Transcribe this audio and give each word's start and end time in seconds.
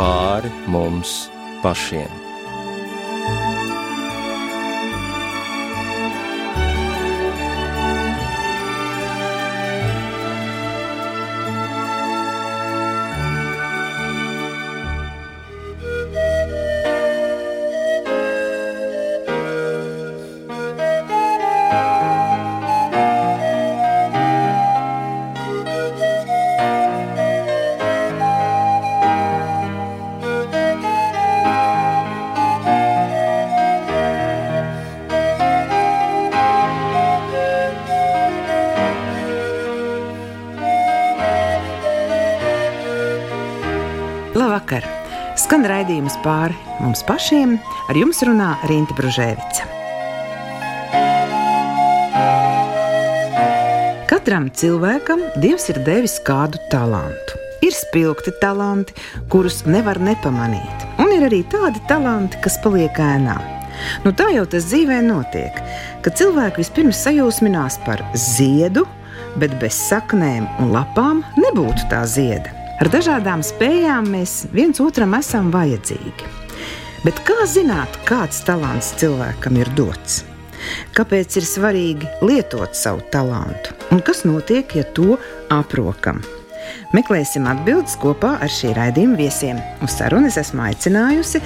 pāri 0.00 0.48
mums 0.72 1.28
pašiem. 1.60 2.29
Raidījums 45.90 46.16
pāri 46.22 46.54
mums 46.78 47.02
pašiem. 47.02 47.56
Ar 47.90 47.98
jums 47.98 48.20
runā 48.22 48.54
Rīta 48.70 48.94
Brunēvica. 48.94 49.66
Katram 54.10 54.50
cilvēkam 54.54 55.24
Dievs 55.42 55.66
ir 55.72 55.80
devis 55.86 56.20
kādu 56.22 56.60
talantu. 56.70 57.38
Ir 57.66 57.74
spilgti 57.74 58.32
talanti, 58.40 58.94
kurus 59.28 59.64
nevar 59.66 59.98
nepamanīt, 60.00 60.86
un 61.02 61.10
ir 61.12 61.26
arī 61.26 61.42
tādi 61.50 61.82
talanti, 61.90 62.38
kas 62.40 62.56
paliek 62.62 62.94
ēnā. 62.96 63.36
Nu, 64.04 64.14
tā 64.14 64.30
jau 64.32 64.46
tas 64.48 64.70
dzīvē 64.70 65.00
notiek, 65.04 65.58
ka 66.04 66.14
cilvēki 66.14 66.62
vispirms 66.62 67.02
sajūsminās 67.04 67.80
par 67.84 68.04
ziedu, 68.14 68.86
bet 69.40 69.58
bez 69.60 69.76
saknēm 69.90 70.48
un 70.62 70.72
lapām 70.76 71.24
nebūtu 71.36 71.90
tā 71.92 72.06
zieda. 72.08 72.59
Ar 72.80 72.88
dažādām 72.88 73.42
spējām 73.44 74.06
mēs 74.08 74.46
viens 74.56 74.80
otram 74.80 75.12
esam 75.18 75.50
vajadzīgi. 75.52 76.30
Bet 77.04 77.20
kā 77.28 77.44
zināt, 77.48 77.98
kāds 78.08 78.40
talants 78.46 78.94
cilvēkam 79.00 79.58
ir 79.60 79.68
dots? 79.76 80.22
Kāpēc 80.96 81.36
ir 81.40 81.48
svarīgi 81.48 82.08
lietot 82.24 82.76
savu 82.76 83.04
talantu? 83.12 83.76
Un 83.92 84.00
kas 84.04 84.24
notiek, 84.24 84.72
ja 84.76 84.84
to 84.96 85.18
aprokam? 85.52 86.24
Meklēsim 86.96 87.46
atbildes 87.50 87.96
kopā 88.00 88.34
ar 88.42 88.50
šī 88.50 88.72
raidījuma 88.76 89.18
viesiem. 89.20 89.60
Uz 89.84 89.94
sarunu 89.98 90.30
es 90.30 90.38
esmu 90.40 90.64
aicinājusi 90.66 91.40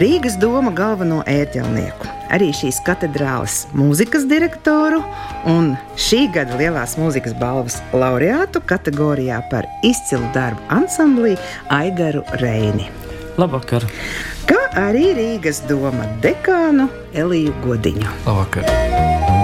Rīgas 0.00 0.36
doma 0.40 0.72
galveno 0.76 1.20
ērģelnieku, 1.30 2.08
arī 2.34 2.50
šīs 2.56 2.82
katedrāles 2.86 3.62
mūzikas 3.76 4.28
direktoru 4.30 5.02
un 5.50 5.74
šī 5.96 6.26
gada 6.36 6.58
lielās 6.60 6.96
mūzikas 7.00 7.36
balvas 7.40 7.80
laureātu 7.96 8.62
kategorijā 8.68 9.42
par 9.52 9.68
izcilu 9.86 10.28
darbu 10.36 10.68
ansamblī 10.80 11.36
Aigaru 11.72 12.24
Reini. 12.42 12.90
Labvakar! 13.40 13.86
Kā 14.50 14.58
arī 14.76 15.12
Rīgas 15.16 15.62
doma 15.70 16.08
dekānu 16.24 16.90
Eliju 17.16 17.54
Godiņu. 17.64 18.16
Labvakar! 18.26 19.39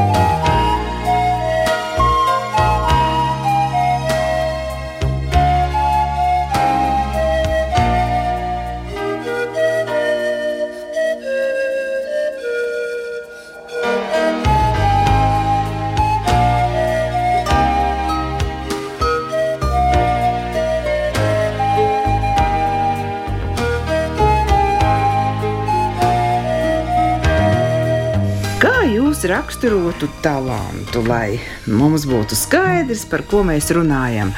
Raksturotu 29.47 30.09
talantu, 30.23 31.05
lai 31.07 31.39
mums 31.71 32.03
būtu 32.11 32.35
skaidrs, 32.35 33.05
par 33.07 33.23
ko 33.31 33.45
mēs 33.47 33.71
runājam? 33.71 34.33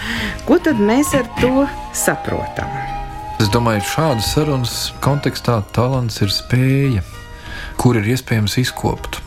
Ko 0.45 0.59
tad 0.61 0.77
mēs 0.77 1.15
ar 1.17 1.25
to 1.41 1.65
saprotam? 1.97 2.69
Es 3.41 3.49
domāju, 3.49 3.81
ka 3.87 3.89
šādas 3.95 4.29
sarunas 4.35 4.75
kontekstā 5.01 5.63
talants 5.73 6.21
ir 6.21 6.29
spēja, 6.29 7.01
kur 7.81 7.97
ir 7.97 8.11
iespējams 8.13 8.59
izkopt. 8.61 9.23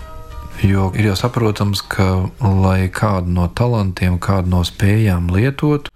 Jo 0.61 0.91
ir 0.93 1.09
jau 1.09 1.17
saprotams, 1.17 1.81
ka, 1.81 2.29
lai 2.45 2.85
kādu 2.93 3.33
no 3.33 3.49
talantiem, 3.49 4.21
kādu 4.21 4.53
no 4.53 4.61
spējām 4.61 5.33
lietotu, 5.33 5.89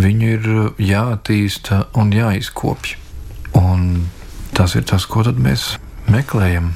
viņu 0.00 0.34
ir 0.38 0.50
jāattīsta 0.80 1.84
un 2.00 2.16
jāizkopj. 2.16 2.96
Un 3.60 4.08
tas 4.56 4.72
ir 4.72 4.88
tas, 4.88 5.04
ko 5.04 5.28
mēs 5.36 5.74
meklējam. 6.08 6.72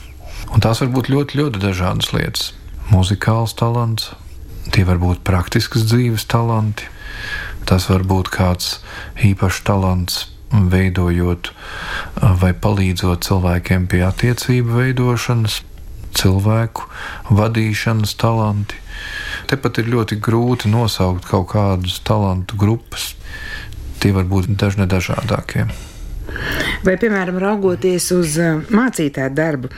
Un 0.52 0.60
tās 0.60 0.82
var 0.82 0.90
būt 0.92 1.08
ļoti, 1.12 1.38
ļoti 1.40 1.62
dažādas 1.62 2.12
lietas. 2.12 2.50
Mūzikāls 2.92 3.54
talants, 3.56 4.10
tie 4.74 4.84
var 4.84 5.00
būt 5.00 5.22
praktisks 5.24 5.86
dzīves 5.88 6.26
talanti, 6.28 6.88
tas 7.68 7.88
var 7.88 8.04
būt 8.08 8.28
kāds 8.34 8.76
īpašs 9.24 9.62
talants, 9.64 10.26
veidojot 10.52 11.52
vai 12.42 12.52
palīdzot 12.52 13.24
cilvēkiem 13.24 13.86
pie 13.88 14.02
attiecību 14.04 14.76
veidošanas, 14.76 15.62
cilvēku 16.18 16.84
vadīšanas 17.32 18.12
talanti. 18.20 18.76
Tepat 19.48 19.80
ir 19.80 19.88
ļoti 19.94 20.20
grūti 20.22 20.70
nosaukt 20.72 21.26
kaut 21.30 21.48
kādus 21.54 21.96
talantu 22.04 22.60
grupas. 22.60 23.14
Tie 24.02 24.12
var 24.12 24.28
būt 24.28 24.52
dažne 24.60 24.84
dažādākie. 24.90 25.70
Vai, 26.82 26.96
piemēram, 26.98 27.38
raugoties 27.38 28.08
uz 28.16 28.38
uh, 28.42 28.62
mācītāju 28.74 29.34
darbu, 29.38 29.68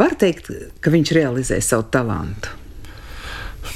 var 0.00 0.16
teikt, 0.18 0.50
ka 0.82 0.90
viņš 0.90 1.12
realizē 1.14 1.60
savu 1.62 1.86
talantu? 1.94 2.56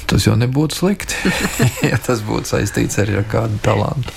Tas 0.09 0.25
jau 0.27 0.35
nebūtu 0.37 0.75
slikti, 0.75 1.31
ja 1.89 1.97
tas 2.03 2.19
būtu 2.25 2.51
saistīts 2.51 2.99
arī 3.01 3.15
ar 3.21 3.29
kādu 3.31 3.61
talantu. 3.63 4.11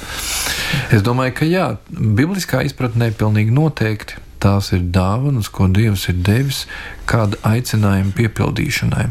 Es 0.92 1.04
domāju, 1.06 1.36
ka 1.38 1.48
jā, 1.48 1.68
bibliskā 1.88 2.64
izpratnē 2.66 3.12
pilnīgi 3.16 3.54
noteikti 3.54 4.18
tās 4.42 4.72
ir 4.74 4.84
dāvanas, 4.94 5.50
ko 5.50 5.70
Dievs 5.70 6.08
ir 6.10 6.18
devis 6.26 6.64
kāda 7.10 7.38
aicinājuma 7.46 8.14
piepildīšanai. 8.18 9.08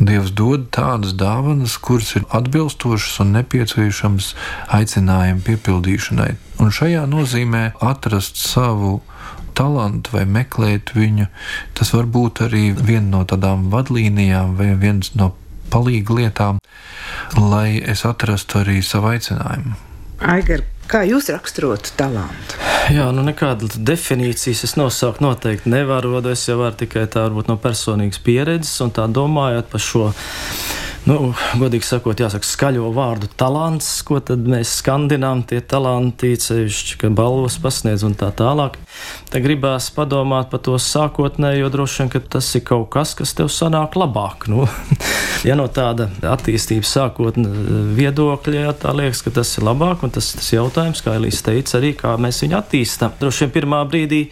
Dievs 0.00 0.32
dod 0.32 0.70
tādas 0.72 1.12
dāvanas, 1.18 1.76
kuras 1.76 2.14
ir 2.16 2.24
atbilstošas 2.32 3.20
un 3.24 3.34
nepieciešamas 3.36 4.32
aicinājuma 4.78 5.44
piepildīšanai. 5.46 6.30
Un 6.64 6.72
šajā 6.72 7.04
nozīmē 7.10 7.64
atrast 7.82 8.40
savu 8.40 9.00
talantu 9.58 10.16
vai 10.16 10.24
meklēt 10.24 10.94
viņu, 10.96 11.28
tas 11.76 11.92
var 11.92 12.08
būt 12.08 12.44
arī 12.48 12.70
viena 12.72 13.18
no 13.18 13.22
tādām 13.28 13.68
vadlīnijām 13.72 14.56
vai 14.56 14.72
viens 14.80 15.12
no 15.18 15.34
palīga 15.72 16.16
lietām, 16.18 16.60
lai 17.36 17.80
es 17.80 18.06
atrastu 18.08 18.62
arī 18.62 18.80
savu 18.84 19.12
aicinājumu. 19.12 19.76
Aigar, 20.22 20.62
kā 20.92 21.02
jūs 21.08 21.30
raksturotu 21.32 21.94
talantu? 21.96 22.60
Jā, 22.92 23.06
nu 23.14 23.24
nekādas 23.24 23.78
definīcijas 23.80 24.64
es 24.66 24.76
nosaukt 24.76 25.22
noteikti 25.24 25.70
nevaru. 25.72 26.18
Es 26.32 26.44
jau 26.48 26.58
varu 26.60 26.76
tikai 26.82 27.06
tā 27.08 27.24
varbūt 27.28 27.48
no 27.48 27.56
personīgas 27.60 28.20
pieredzes 28.22 28.74
un 28.84 28.92
tā 28.94 29.06
domājot 29.08 29.70
par 29.72 29.82
šo. 29.82 30.10
Nu, 31.02 31.32
godīgi 31.58 31.82
sakot, 31.82 32.20
jāsaka, 32.22 32.46
skaļo 32.46 32.92
vārdu 32.94 33.26
talants, 33.34 33.88
ko 34.06 34.20
tad 34.22 34.44
mēs 34.46 34.76
skandinām, 34.78 35.40
tie 35.50 35.58
talanti, 35.58 36.30
ceļšķi, 36.38 36.98
ka 37.00 37.08
balvas 37.10 37.56
pasniedz 37.58 38.04
un 38.06 38.14
tā 38.18 38.28
tālāk. 38.38 38.76
Te 39.32 39.40
gribās 39.42 39.88
padomāt 39.96 40.52
par 40.52 40.62
to 40.62 40.76
sākotnējo, 40.78 41.64
jo 41.64 41.70
droši 41.74 42.04
vien, 42.04 42.12
ka 42.12 42.22
tas 42.36 42.52
ir 42.54 42.62
kaut 42.68 42.86
kas, 42.94 43.16
kas 43.18 43.34
tev 43.34 43.50
sanāk 43.50 43.98
labāk. 43.98 44.46
Nu, 44.52 44.68
ja 45.48 45.58
no 45.58 45.66
tāda 45.66 46.06
attīstības 46.36 46.94
sākotnē 46.94 47.50
viedokļa, 47.98 48.62
jā, 48.68 48.76
tā 48.84 48.94
liekas, 48.94 49.24
ka 49.26 49.34
tas 49.40 49.50
ir 49.58 49.66
labāk, 49.66 50.06
un 50.06 50.14
tas 50.14 50.30
ir 50.36 50.60
jautājums, 50.60 51.02
kā 51.02 51.16
Elīze 51.18 51.42
teica, 51.50 51.80
arī 51.80 51.96
kā 51.98 52.14
mēs 52.14 52.44
viņu 52.46 52.60
attīstām. 52.60 53.18
Droši 53.18 53.48
vien 53.48 53.56
pirmā 53.58 53.82
brīdī 53.90 54.28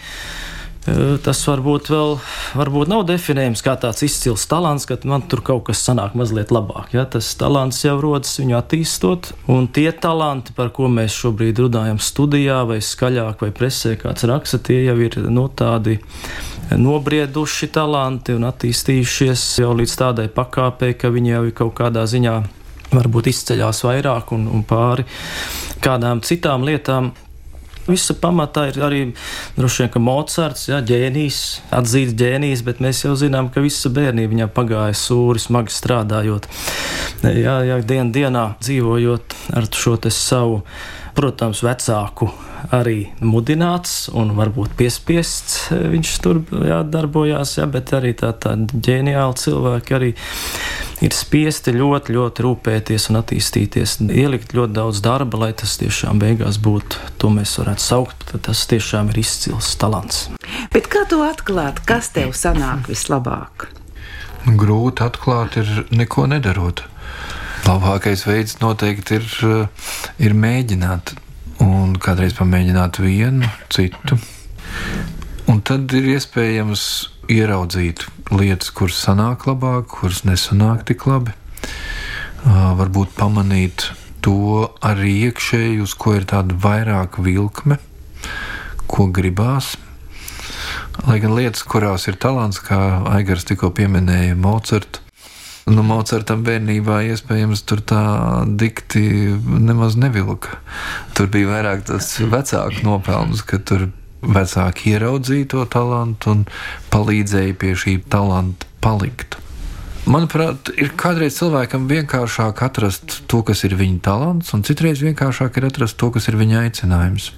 Tas 0.80 1.42
varbūt 1.44 1.90
vēl 1.92 2.14
varbūt 2.56 2.88
nav 2.88 3.02
definējams 3.08 3.60
kā 3.60 3.74
tāds 3.82 4.00
izcils 4.06 4.46
talants, 4.48 4.86
ka 4.88 4.96
man 5.04 5.26
tur 5.28 5.42
kaut 5.44 5.66
kas 5.68 5.82
sanāk 5.84 6.14
mazliet 6.16 6.52
labāk. 6.54 6.94
Ja? 6.96 7.04
Tas 7.04 7.28
talants 7.36 7.82
jau 7.84 7.98
rodas 8.00 8.32
viņu 8.40 8.56
attīstot, 8.56 9.32
un 9.52 9.68
tie 9.68 9.90
talanti, 9.92 10.54
par 10.56 10.72
ko 10.72 10.88
mēs 10.88 11.18
šobrīd 11.20 11.60
runājam 11.66 12.00
studijā, 12.00 12.62
vai 12.68 12.80
skaļāk, 12.80 13.44
vai 13.44 13.52
presē, 13.52 13.98
kāds 14.00 14.24
raksta, 14.30 14.62
tie 14.70 14.80
jau 14.86 14.96
ir 15.04 15.20
no 15.26 15.34
nu, 15.36 15.46
tādi 15.52 15.98
nobrieduši 16.70 17.68
talanti 17.74 18.38
un 18.38 18.48
attīstījušies 18.48 19.44
jau 19.60 19.74
līdz 19.76 20.00
tādai 20.00 20.28
pakāpei, 20.32 20.94
ka 20.96 21.12
viņi 21.12 21.34
jau 21.34 21.44
ir 21.50 21.56
kaut 21.60 21.76
kādā 21.76 22.06
ziņā 22.08 22.38
varbūt 22.94 23.28
izceļās 23.30 23.84
vairāk 23.84 24.32
un, 24.34 24.48
un 24.48 24.64
pāri 24.64 25.04
kādām 25.84 26.24
citām 26.24 26.64
lietām. 26.64 27.12
Visa 27.88 28.14
pamatā 28.18 28.66
ir 28.70 28.78
arī 28.84 29.00
droši 29.56 29.84
vien, 29.84 29.92
ka 29.94 30.02
Mocards, 30.02 30.66
jā, 30.70 30.80
ģēnijs, 30.86 31.40
atzīts 31.74 32.16
ģēnijs, 32.20 32.64
bet 32.66 32.82
mēs 32.84 33.04
jau 33.06 33.14
zinām, 33.18 33.48
ka 33.52 33.62
visa 33.64 33.92
bērnība 33.92 34.34
viņam 34.34 34.52
pagāja 34.56 34.96
sūri, 34.98 35.42
smagi 35.42 35.74
strādājot. 35.74 36.48
Jā, 37.24 37.56
jā, 37.66 37.80
dien 37.86 38.12
dienā 38.14 38.46
dzīvojot 38.60 39.36
ar 39.58 39.68
šo 39.74 39.96
savu, 40.12 40.62
protams, 41.16 41.64
vecāku 41.66 42.30
arī 42.74 43.10
mudināts 43.24 44.10
un 44.16 44.34
varbūt 44.36 44.74
piespiests 44.78 45.70
viņš 45.72 46.12
tur 46.24 46.42
jā, 46.66 46.82
darbojās, 46.86 47.56
jā, 47.58 47.66
bet 47.70 47.92
arī 47.96 48.12
tā, 48.18 48.32
tā 48.36 48.54
ģeniāli 48.58 49.40
cilvēki 49.40 49.96
arī 49.96 50.10
ir 51.04 51.14
spiesti 51.16 51.72
ļoti, 51.74 52.14
ļoti 52.16 52.44
rūpēties 52.44 53.08
un 53.10 53.20
attīstīties, 53.20 53.96
ielikt 54.12 54.54
ļoti 54.56 54.76
daudz 54.76 55.00
darba, 55.04 55.40
lai 55.44 55.50
tas 55.56 55.78
tiešām 55.80 56.20
beigās 56.20 56.60
būtu, 56.62 57.00
to 57.20 57.32
mēs 57.32 57.56
varētu 57.60 57.84
saukt, 57.84 58.26
ka 58.30 58.40
tas 58.50 58.66
tiešām 58.70 59.10
ir 59.12 59.22
izcils 59.22 59.72
talants. 59.80 60.28
Bet 60.74 60.90
kā 60.92 61.06
to 61.10 61.22
atklāt, 61.24 61.82
kas 61.88 62.12
tev 62.14 62.34
sanāk 62.36 62.90
vislabāk? 62.90 63.70
Grūti 64.60 65.04
atklāt 65.04 65.58
ir 65.60 65.84
neko 65.92 66.26
nedarot. 66.30 66.84
Labākais 67.66 68.24
veids 68.24 68.56
noteikti 68.62 69.18
ir, 69.20 69.26
ir 70.20 70.36
mēģināt 70.36 71.12
un 71.60 71.92
kādreiz 72.00 72.32
pamēģināt 72.38 73.00
vienu, 73.04 73.48
citu. 73.72 74.16
Un 75.50 75.60
tad 75.66 75.92
ir 75.96 76.08
iespējams 76.14 76.84
ieraudzīt 77.30 78.06
lietas, 78.34 78.70
kuras 78.74 79.00
sanāk 79.04 79.46
labāk, 79.48 79.88
kuras 79.98 80.24
nesanāk 80.28 80.86
tik 80.88 81.06
labi. 81.10 81.34
Uh, 82.40 82.72
varbūt 82.78 83.12
pamanīt 83.18 83.90
to 84.24 84.70
arī 84.84 85.12
iekšēji, 85.28 85.80
uz 85.84 85.94
ko 85.98 86.16
ir 86.16 86.26
tāda 86.28 86.56
vairāk 86.56 87.20
vilkme, 87.20 87.80
ko 88.90 89.08
gribās. 89.12 89.74
Lai 91.06 91.20
gan 91.20 91.36
lietas, 91.36 91.64
kurās 91.64 92.08
ir 92.10 92.18
talants, 92.20 92.60
kā 92.64 92.80
Aigars 93.14 93.46
tikko 93.48 93.72
pieminēja 93.76 94.36
Mocartu, 94.36 95.04
Nu, 95.70 95.84
Mocartam 95.86 96.40
bērnībā 96.42 97.02
iespējams 97.12 97.62
tur 97.68 97.82
tā 97.86 98.00
dikti 98.58 99.02
nemaz 99.68 99.94
nevilka. 100.00 100.56
Tur 101.14 101.28
bija 101.30 101.50
vairāk 101.52 101.84
tas 101.90 102.08
vecāku 102.18 102.82
nopelns, 102.86 103.44
ka 103.46 103.60
tur 103.62 103.86
vecāki 104.22 104.94
ieraudzīja 104.94 105.52
to 105.54 105.66
talantu 105.70 106.34
un 106.34 106.42
palīdzēja 106.92 107.56
pie 107.60 107.76
šī 107.78 108.00
talanta 108.12 108.68
palikt. 108.84 109.38
Manuprāt, 110.10 110.70
ir 110.80 110.94
kādreiz 110.98 111.36
cilvēkam 111.36 111.84
vienkāršāk 111.90 112.62
atrast 112.64 113.18
to, 113.28 113.42
kas 113.46 113.60
ir 113.68 113.76
viņa 113.76 114.00
talants, 114.06 114.54
un 114.56 114.64
citreiz 114.64 115.02
vienkāršāk 115.04 115.58
ir 115.60 115.68
atrast 115.68 115.98
to, 116.00 116.08
kas 116.14 116.30
ir 116.30 116.38
viņa 116.40 116.64
aicinājums. 116.64 117.30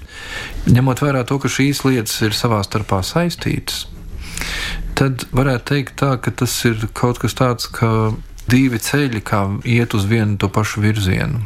Ņemot 0.71 1.03
vērā 1.03 1.25
to, 1.27 1.41
ka 1.43 1.51
šīs 1.51 1.83
lietas 1.89 2.15
ir 2.23 2.37
savā 2.39 2.63
starpā 2.63 3.03
saistītas, 3.05 3.89
tad 4.99 5.27
varētu 5.35 5.69
teikt 5.73 5.99
tā, 6.01 6.15
ka 6.23 6.31
tas 6.31 6.55
ir 6.69 6.87
kaut 6.95 7.19
kas 7.23 7.35
tāds, 7.37 7.67
ka 7.67 8.13
divi 8.47 8.79
ceļi, 8.79 9.25
kā 9.27 9.43
iet 9.67 9.99
uz 9.99 10.07
vienu 10.07 10.39
to 10.39 10.49
pašu 10.53 10.87
virzienu. 10.87 11.43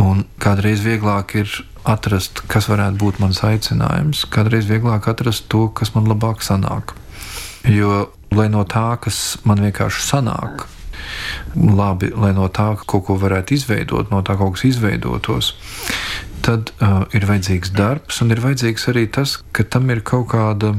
Un 0.00 0.24
kādreiz 0.42 0.82
vieglāk 0.84 1.36
ir 1.38 1.50
atrast, 1.84 2.42
kas 2.48 2.68
varētu 2.70 2.98
būt 3.00 3.20
mans 3.22 3.42
aicinājums, 3.44 4.24
kādreiz 4.32 4.68
vieglāk 4.70 5.08
atrast 5.10 5.48
to, 5.52 5.68
kas 5.76 5.94
man 5.94 6.08
labāk 6.10 6.42
sanāk. 6.44 6.96
Jo, 7.68 8.08
lai 8.34 8.48
no 8.52 8.64
tā, 8.68 8.94
kas 9.00 9.38
man 9.44 9.60
vienkārši 9.64 10.02
sanāk, 10.04 10.66
labi, 11.54 12.10
lai 12.16 12.32
no 12.36 12.48
tā 12.48 12.72
kaut 12.80 13.06
ko 13.08 13.18
varētu 13.20 13.56
izveidot, 13.56 14.10
no 14.12 14.22
tā 14.24 14.36
kaut 14.40 14.56
kas 14.56 14.66
izveidotos, 14.72 15.52
tad 16.44 16.72
uh, 16.80 17.04
ir 17.16 17.28
vajadzīgs 17.28 17.72
darbs, 17.76 18.20
un 18.24 18.32
ir 18.34 18.42
vajadzīgs 18.44 18.88
arī 18.92 19.06
tas, 19.12 19.38
ka 19.52 19.64
tam 19.64 19.92
ir 19.92 20.02
kaut 20.04 20.30
kāda 20.34 20.74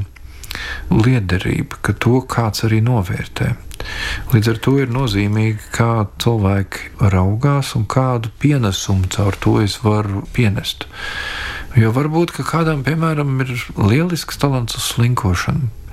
liederība, 0.90 1.80
ka 1.82 1.94
to 1.98 2.20
kāds 2.30 2.64
arī 2.66 2.82
novērtē. 2.84 3.54
Līdz 4.32 4.52
ar 4.52 4.60
to 4.64 4.76
ir 4.82 4.92
nozīmīgi, 4.92 5.70
kā 5.74 6.06
cilvēki 6.22 7.08
raugās 7.14 7.74
un 7.78 7.86
kādu 7.90 8.32
pienesumu 8.42 9.10
caur 9.14 9.38
to 9.40 9.58
es 9.62 9.78
varu 9.84 10.24
pienest. 10.36 10.88
Jo 11.76 11.92
varbūt 11.92 12.34
kādam, 12.40 12.84
piemēram, 12.86 13.34
ir 13.44 13.52
lielisks 13.76 14.40
talants 14.40 14.78
uz 14.78 14.92
slinkošanu. 14.94 15.85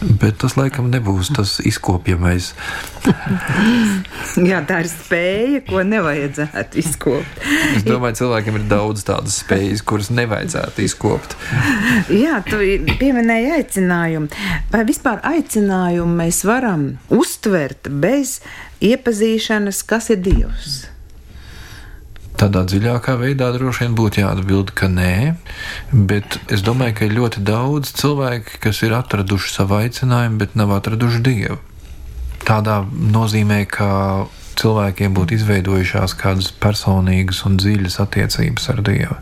Bet 0.00 0.38
tas 0.40 0.56
laikam 0.56 0.88
nebūs 0.92 1.28
tas 1.36 1.58
izkopjamais. 1.66 2.52
Jā, 4.50 4.60
tā 4.68 4.80
ir 4.84 4.88
spēja, 4.88 5.60
ko 5.66 5.82
nevajadzētu 5.84 6.80
izkopt. 6.80 7.42
Es 7.76 7.84
domāju, 7.84 8.20
cilvēkiem 8.22 8.60
ir 8.60 8.64
daudz 8.70 9.04
tādas 9.08 9.40
spējas, 9.42 9.84
kuras 9.84 10.08
nevajadzētu 10.14 10.84
izkopt. 10.86 11.36
Jā, 12.12 12.40
tu 12.48 12.60
pieminēji 13.00 13.52
aicinājumu. 13.58 14.30
Vai 14.72 14.84
vispār 14.88 15.20
aicinājumu 15.34 16.16
mēs 16.22 16.44
varam 16.48 16.94
uztvert 17.12 17.92
bez 18.00 18.38
iepazīšanas, 18.80 19.84
kas 19.84 20.10
ir 20.14 20.24
Dievs? 20.24 20.80
Tādā 22.40 22.62
dziļākā 22.64 23.18
veidā 23.20 23.50
droši 23.52 23.84
vien 23.84 23.96
būtu 23.98 24.22
jāatbild, 24.22 24.70
ka 24.72 24.88
nē, 24.88 25.14
bet 25.92 26.38
es 26.48 26.62
domāju, 26.64 26.94
ka 26.96 27.08
ir 27.08 27.18
ļoti 27.18 27.42
daudz 27.44 27.92
cilvēku, 28.00 28.62
kas 28.64 28.80
ir 28.86 28.94
atraduši 28.96 29.52
savu 29.58 29.76
aicinājumu, 29.82 30.40
bet 30.40 30.56
nav 30.56 30.72
atraduši 30.78 31.20
dievu. 31.26 31.58
Tādā 32.48 32.78
nozīmē, 32.88 33.66
ka 33.68 33.90
cilvēkiem 34.60 35.12
būtu 35.16 35.36
izveidojušās 35.36 36.16
kādas 36.20 36.48
personīgas 36.62 37.44
un 37.48 37.60
dziļas 37.60 38.00
attiecības 38.06 38.70
ar 38.72 38.80
dievu. 38.88 39.18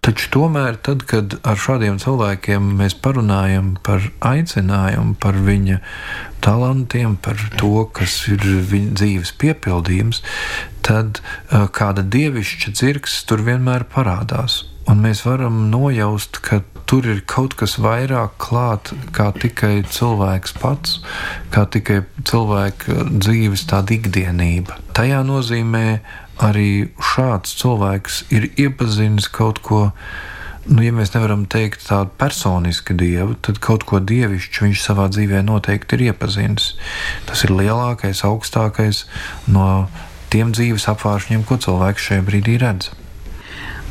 Taču 0.00 0.30
tomēr, 0.32 0.78
tad, 0.80 1.02
kad 1.04 1.34
ar 1.44 1.58
šādiem 1.60 1.98
cilvēkiem 2.00 2.70
mēs 2.78 2.94
parunājam 3.04 3.74
par 3.84 4.06
aicinājumu, 4.24 5.12
par 5.20 5.36
viņa 5.44 5.76
talantiem, 6.40 7.18
par 7.20 7.36
to, 7.60 7.84
kas 7.92 8.14
ir 8.32 8.40
viņa 8.70 8.96
dzīves 8.96 9.34
piepildījums, 9.42 10.22
tad 10.86 11.20
uh, 11.20 11.68
kāda 11.72 12.04
dievišķa 12.06 12.74
dzirks 12.76 13.22
tur 13.28 13.44
vienmēr 13.46 13.86
parādās. 13.92 14.64
Un 14.90 15.04
mēs 15.04 15.22
varam 15.22 15.68
nojaust, 15.70 16.40
ka 16.42 16.62
tur 16.90 17.06
ir 17.06 17.20
kaut 17.30 17.54
kas 17.54 17.76
vairāk 17.78 18.32
klāt 18.42 18.90
kā 19.14 19.28
tikai 19.36 19.84
cilvēks 19.86 20.56
pats, 20.58 20.96
kā 21.54 21.62
tikai 21.70 22.00
cilvēka 22.26 23.04
dzīves 23.12 23.68
tāda 23.70 23.94
ikdienība. 23.94 24.80
Tajā 24.96 25.20
nozīmē 25.28 25.84
arī 26.42 26.90
šāds 27.12 27.54
cilvēks 27.60 28.24
ir 28.34 28.50
iepazinis 28.56 29.30
kaut 29.30 29.62
ko. 29.62 29.86
Nu, 30.70 30.82
ja 30.84 30.92
mēs 30.94 31.14
nevaram 31.14 31.46
teikt 31.50 31.86
tādu 31.86 32.12
personisku 32.20 32.94
dievu, 32.98 33.38
tad 33.42 33.62
kaut 33.64 33.86
ko 33.88 33.98
dievišķu 34.02 34.66
viņš 34.66 34.82
savā 34.84 35.06
dzīvē 35.14 35.40
noteikti 35.46 35.96
ir 35.96 36.10
iepazinis. 36.10 36.74
Tas 37.26 37.46
ir 37.46 37.54
lielākais, 37.54 38.20
augstākais 38.26 39.06
no 39.50 39.86
tiem 40.30 40.54
dzīves 40.54 40.86
apvāršņiem, 40.92 41.44
ko 41.48 41.58
cilvēks 41.58 42.06
šajā 42.10 42.26
brīdī 42.26 42.58
redz. 42.62 42.92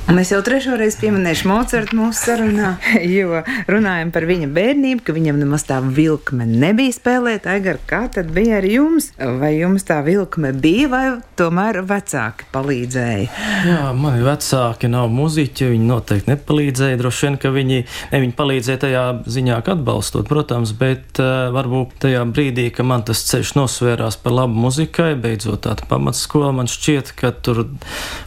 Un 0.10 0.18
es 0.18 0.32
jau 0.34 0.40
trešo 0.42 0.74
reizi 0.74 0.98
pieminēšu 1.04 1.46
Mocartu 1.46 1.94
mūsu 1.94 2.18
sarunā, 2.32 2.72
jo 3.14 3.44
runājam 3.70 4.10
par 4.10 4.26
viņa 4.26 4.48
bērnību, 4.56 5.04
ka 5.06 5.14
viņam 5.14 5.38
nemaz 5.38 5.68
tā 5.68 5.76
vilkme 5.86 6.48
nebija 6.50 6.96
spēlēt. 6.96 7.46
Aigar, 7.46 7.78
kā 7.86 8.00
tad 8.16 8.32
bija 8.34 8.58
ar 8.58 8.66
jums? 8.66 9.12
Vai 9.20 9.52
jums 9.60 9.86
tā 9.86 10.00
vilkme 10.02 10.50
bija, 10.58 10.88
vai 10.90 11.04
tomēr 11.38 11.84
vecāki 11.86 12.48
palīdzēja? 12.50 13.28
Jā, 13.70 13.84
mani 13.94 14.26
vecāki 14.26 14.90
nav 14.90 15.12
muziķi, 15.14 15.68
viņi 15.76 15.90
noteikti 15.92 16.34
nepalīdzēja. 16.34 16.98
Droši 17.04 17.28
vien, 17.28 17.38
ka 17.46 17.54
viņi, 17.54 17.80
ne, 18.10 18.24
viņi 18.26 18.36
palīdzēja 18.42 18.82
tajā 18.88 19.06
ziņā, 19.30 19.62
atbalstot, 19.62 20.26
protams, 20.32 20.74
bet 20.74 21.22
uh, 21.22 21.52
varbūt 21.54 22.00
tajā 22.08 22.26
brīdī, 22.34 22.72
kad 22.74 22.90
man 22.90 23.06
tas 23.06 23.22
ceļš 23.30 23.54
nosvērās 23.62 24.18
par 24.26 24.40
labu 24.40 24.58
muzikai, 24.66 25.14
beidzot 25.22 25.68
tāda 25.70 25.86
pamatskola, 25.94 26.50
man 26.64 26.72
šķiet, 26.72 27.14
ka 27.22 27.30
tur 27.46 27.68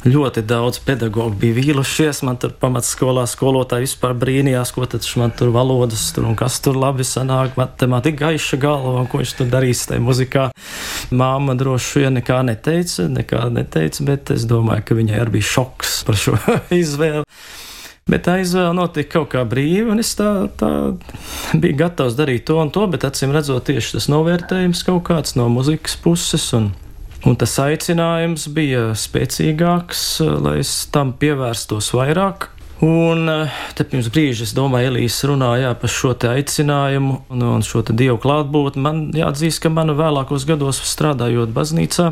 ļoti 0.06 0.46
daudz 0.46 0.78
pedagoģu 0.86 1.40
bija 1.42 1.58
vīri 1.58 1.71
vīlušies. 1.72 2.22
Man 2.26 2.36
tur 2.40 2.52
pamatskolā 2.60 3.24
skolotāji 3.30 3.86
vispār 3.86 4.14
brīnījās, 4.18 4.72
ko 4.74 4.86
tad 4.86 5.06
man 5.16 5.32
tur 5.36 5.52
valodas 5.54 6.10
tur 6.14 6.28
un 6.28 6.36
kas 6.36 6.60
tur 6.60 6.76
labi 6.76 7.04
sanāk. 7.06 7.56
Matemātika 7.56 8.28
gaiša 8.28 8.58
galva 8.60 9.00
un 9.00 9.08
ko 9.10 9.22
viņš 9.22 9.34
tur 9.38 9.50
darīs 9.52 9.86
tajā 9.88 10.02
muzikā. 10.02 10.50
Māma 11.10 11.56
droši 11.58 12.04
vien 12.04 12.18
nekā 12.20 12.42
neteica, 12.46 13.08
nekā 13.08 13.46
neteica, 13.52 14.06
bet 14.08 14.32
es 14.36 14.46
domāju, 14.48 14.86
ka 14.86 14.98
viņai 14.98 15.20
arī 15.22 15.38
bija 15.38 15.50
šoks 15.56 16.02
par 16.08 16.18
šo 16.20 16.38
izvēli. 16.82 17.24
Bet 18.10 18.24
tā 18.26 18.40
izvēle 18.42 18.74
notika 18.74 19.20
kaut 19.20 19.30
kā 19.36 19.44
brīvi, 19.46 19.86
un 19.92 20.02
es 20.02 20.10
tā, 20.18 20.48
tā 20.58 20.70
biju 21.54 21.76
gatavs 21.84 22.16
darīt 22.18 22.48
to 22.50 22.56
un 22.58 22.72
to, 22.74 22.82
bet 22.90 23.06
acīm 23.06 23.30
redzot, 23.30 23.68
tieši 23.68 23.94
tas 23.96 24.08
novērtējums 24.10 24.82
kaut 24.88 25.04
kāds 25.06 25.36
no 25.38 25.46
muzikas 25.52 25.94
puses. 26.02 26.48
Un, 26.58 26.72
Un 27.22 27.36
tas 27.38 27.52
aicinājums 27.62 28.48
bija 28.50 28.88
spēcīgāks, 28.98 30.02
lai 30.42 30.56
es 30.64 30.72
tam 30.90 31.12
pievērstos 31.14 31.92
vairāk. 31.94 32.48
Un 32.82 33.28
eh, 33.30 33.58
te 33.78 33.84
pirms 33.86 34.08
brīža, 34.10 34.42
es 34.42 34.52
domāju, 34.58 34.88
Elīze 34.90 35.28
runāja 35.30 35.68
par 35.78 35.92
šo 35.92 36.16
aicinājumu 36.26 37.20
un, 37.30 37.44
un 37.46 37.62
šo 37.62 37.84
dievu 37.86 38.16
klātbūtni. 38.24 38.82
Man 38.82 38.98
jāatzīst, 39.14 39.60
ka 39.62 39.70
man 39.70 39.94
vēlākos 39.94 40.48
gados 40.48 40.82
strādājot 40.90 41.54
baznīcā, 41.54 42.08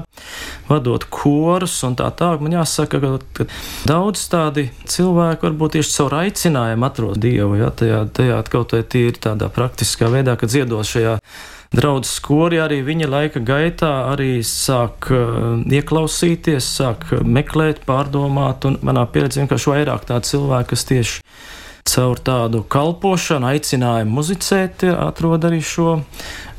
vadot 0.70 1.08
korus 1.10 1.74
un 1.88 1.98
tā 1.98 2.06
tālāk. 2.14 2.46
Man 2.46 2.54
jāsaka, 2.60 3.02
ka, 3.02 3.16
ka 3.34 3.48
daudz 3.90 4.22
tādi 4.30 4.68
cilvēki 4.86 5.48
varbūt 5.48 5.80
tieši 5.80 5.96
caur 5.96 6.20
aicinājumu 6.22 6.86
atrod 6.86 7.18
Dievu, 7.18 7.58
ja 7.58 7.74
tajā, 7.74 8.04
tajā 8.14 8.38
kaut 8.54 8.78
vai 8.78 8.86
tīri 8.86 9.18
tādā 9.18 9.50
praktiskā 9.50 10.06
veidā, 10.14 10.38
kad 10.38 10.54
dziedos 10.54 10.94
šajā 10.94 11.18
draudzes 11.74 12.16
skori 12.18 12.58
arī 12.62 12.80
viņa 12.86 13.08
laika 13.10 13.42
gaitā 13.46 13.90
arī 14.10 14.40
sāk 14.46 15.10
uh, 15.14 15.60
ieklausīties, 15.70 16.66
sāk 16.80 17.06
meklēt, 17.22 17.84
pārdomāt, 17.86 18.66
un 18.66 18.78
manā 18.86 19.06
pieredzē 19.12 19.44
vienkārši 19.44 19.74
vairāk 19.74 20.06
tādu 20.08 20.32
cilvēku, 20.32 20.72
kas 20.74 20.86
tieši 20.90 21.22
caur 21.90 22.20
tādu 22.22 22.64
kalpošanu, 22.70 23.48
aicinājumu 23.54 24.18
muzicēt, 24.18 24.84
atrod 24.92 25.46
arī 25.48 25.62
šo, 25.64 26.00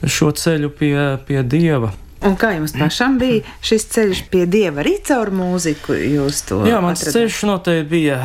šo 0.07 0.31
ceļu 0.35 0.71
pie, 0.79 0.95
pie 1.27 1.43
Dieva. 1.43 1.91
Un 2.21 2.35
kā 2.37 2.51
jums 2.53 2.75
pašam 2.77 3.15
bija 3.17 3.41
šis 3.65 3.87
ceļš 3.95 4.19
pie 4.29 4.43
dieva 4.45 4.83
arī 4.83 4.99
caur 5.01 5.31
mūziku? 5.33 5.95
Jā, 5.97 6.77
mans 6.83 7.01
atradāt? 7.01 7.15
ceļš 7.15 7.39
noteikti 7.49 7.87
bija 7.89 8.19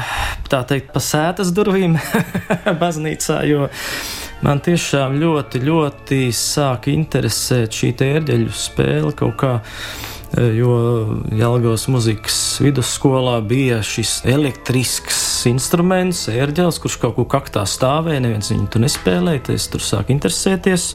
tā 0.52 0.60
teikt 0.68 0.90
pa 0.92 1.00
sētas 1.00 1.48
durvīm 1.56 1.96
baznīcā, 2.82 3.38
jo 3.48 3.70
man 4.44 4.60
tiešām 4.64 5.16
ļoti, 5.20 5.62
ļoti 5.64 6.20
sāk 6.34 6.90
interesēt 6.92 7.76
šī 7.76 7.94
ērģeļu 8.06 8.52
spēle 8.56 9.14
kaut 9.16 9.36
kā. 9.40 9.54
E, 10.36 10.48
jo 10.58 10.74
Jālgājas 11.36 11.86
muzikas 11.92 12.38
vidusskolā 12.64 13.38
bija 13.46 13.80
šis 13.86 14.18
elektrisks 14.28 15.20
instruments, 15.48 16.26
ērģelis, 16.32 16.80
kurš 16.82 16.98
kaut 17.04 17.16
kur 17.18 17.28
kaktā 17.36 17.64
stāvēja. 17.68 18.24
Neviens 18.24 18.50
viņu 18.52 18.68
tur 18.72 18.84
nespēlēja, 18.84 19.46
es 19.54 19.68
tur 19.72 19.84
sāku 19.84 20.12
interesēties. 20.16 20.94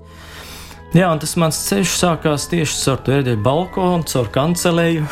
Jā, 0.92 1.08
un 1.08 1.22
tas 1.24 1.38
mans 1.40 1.56
ceļš 1.70 1.92
sākās 1.96 2.50
tieši 2.52 2.74
caur 2.82 2.98
to 3.00 3.14
ērģeļu 3.16 3.40
balkonu, 3.46 4.04
caur 4.12 4.28
kancelēju. 4.36 5.06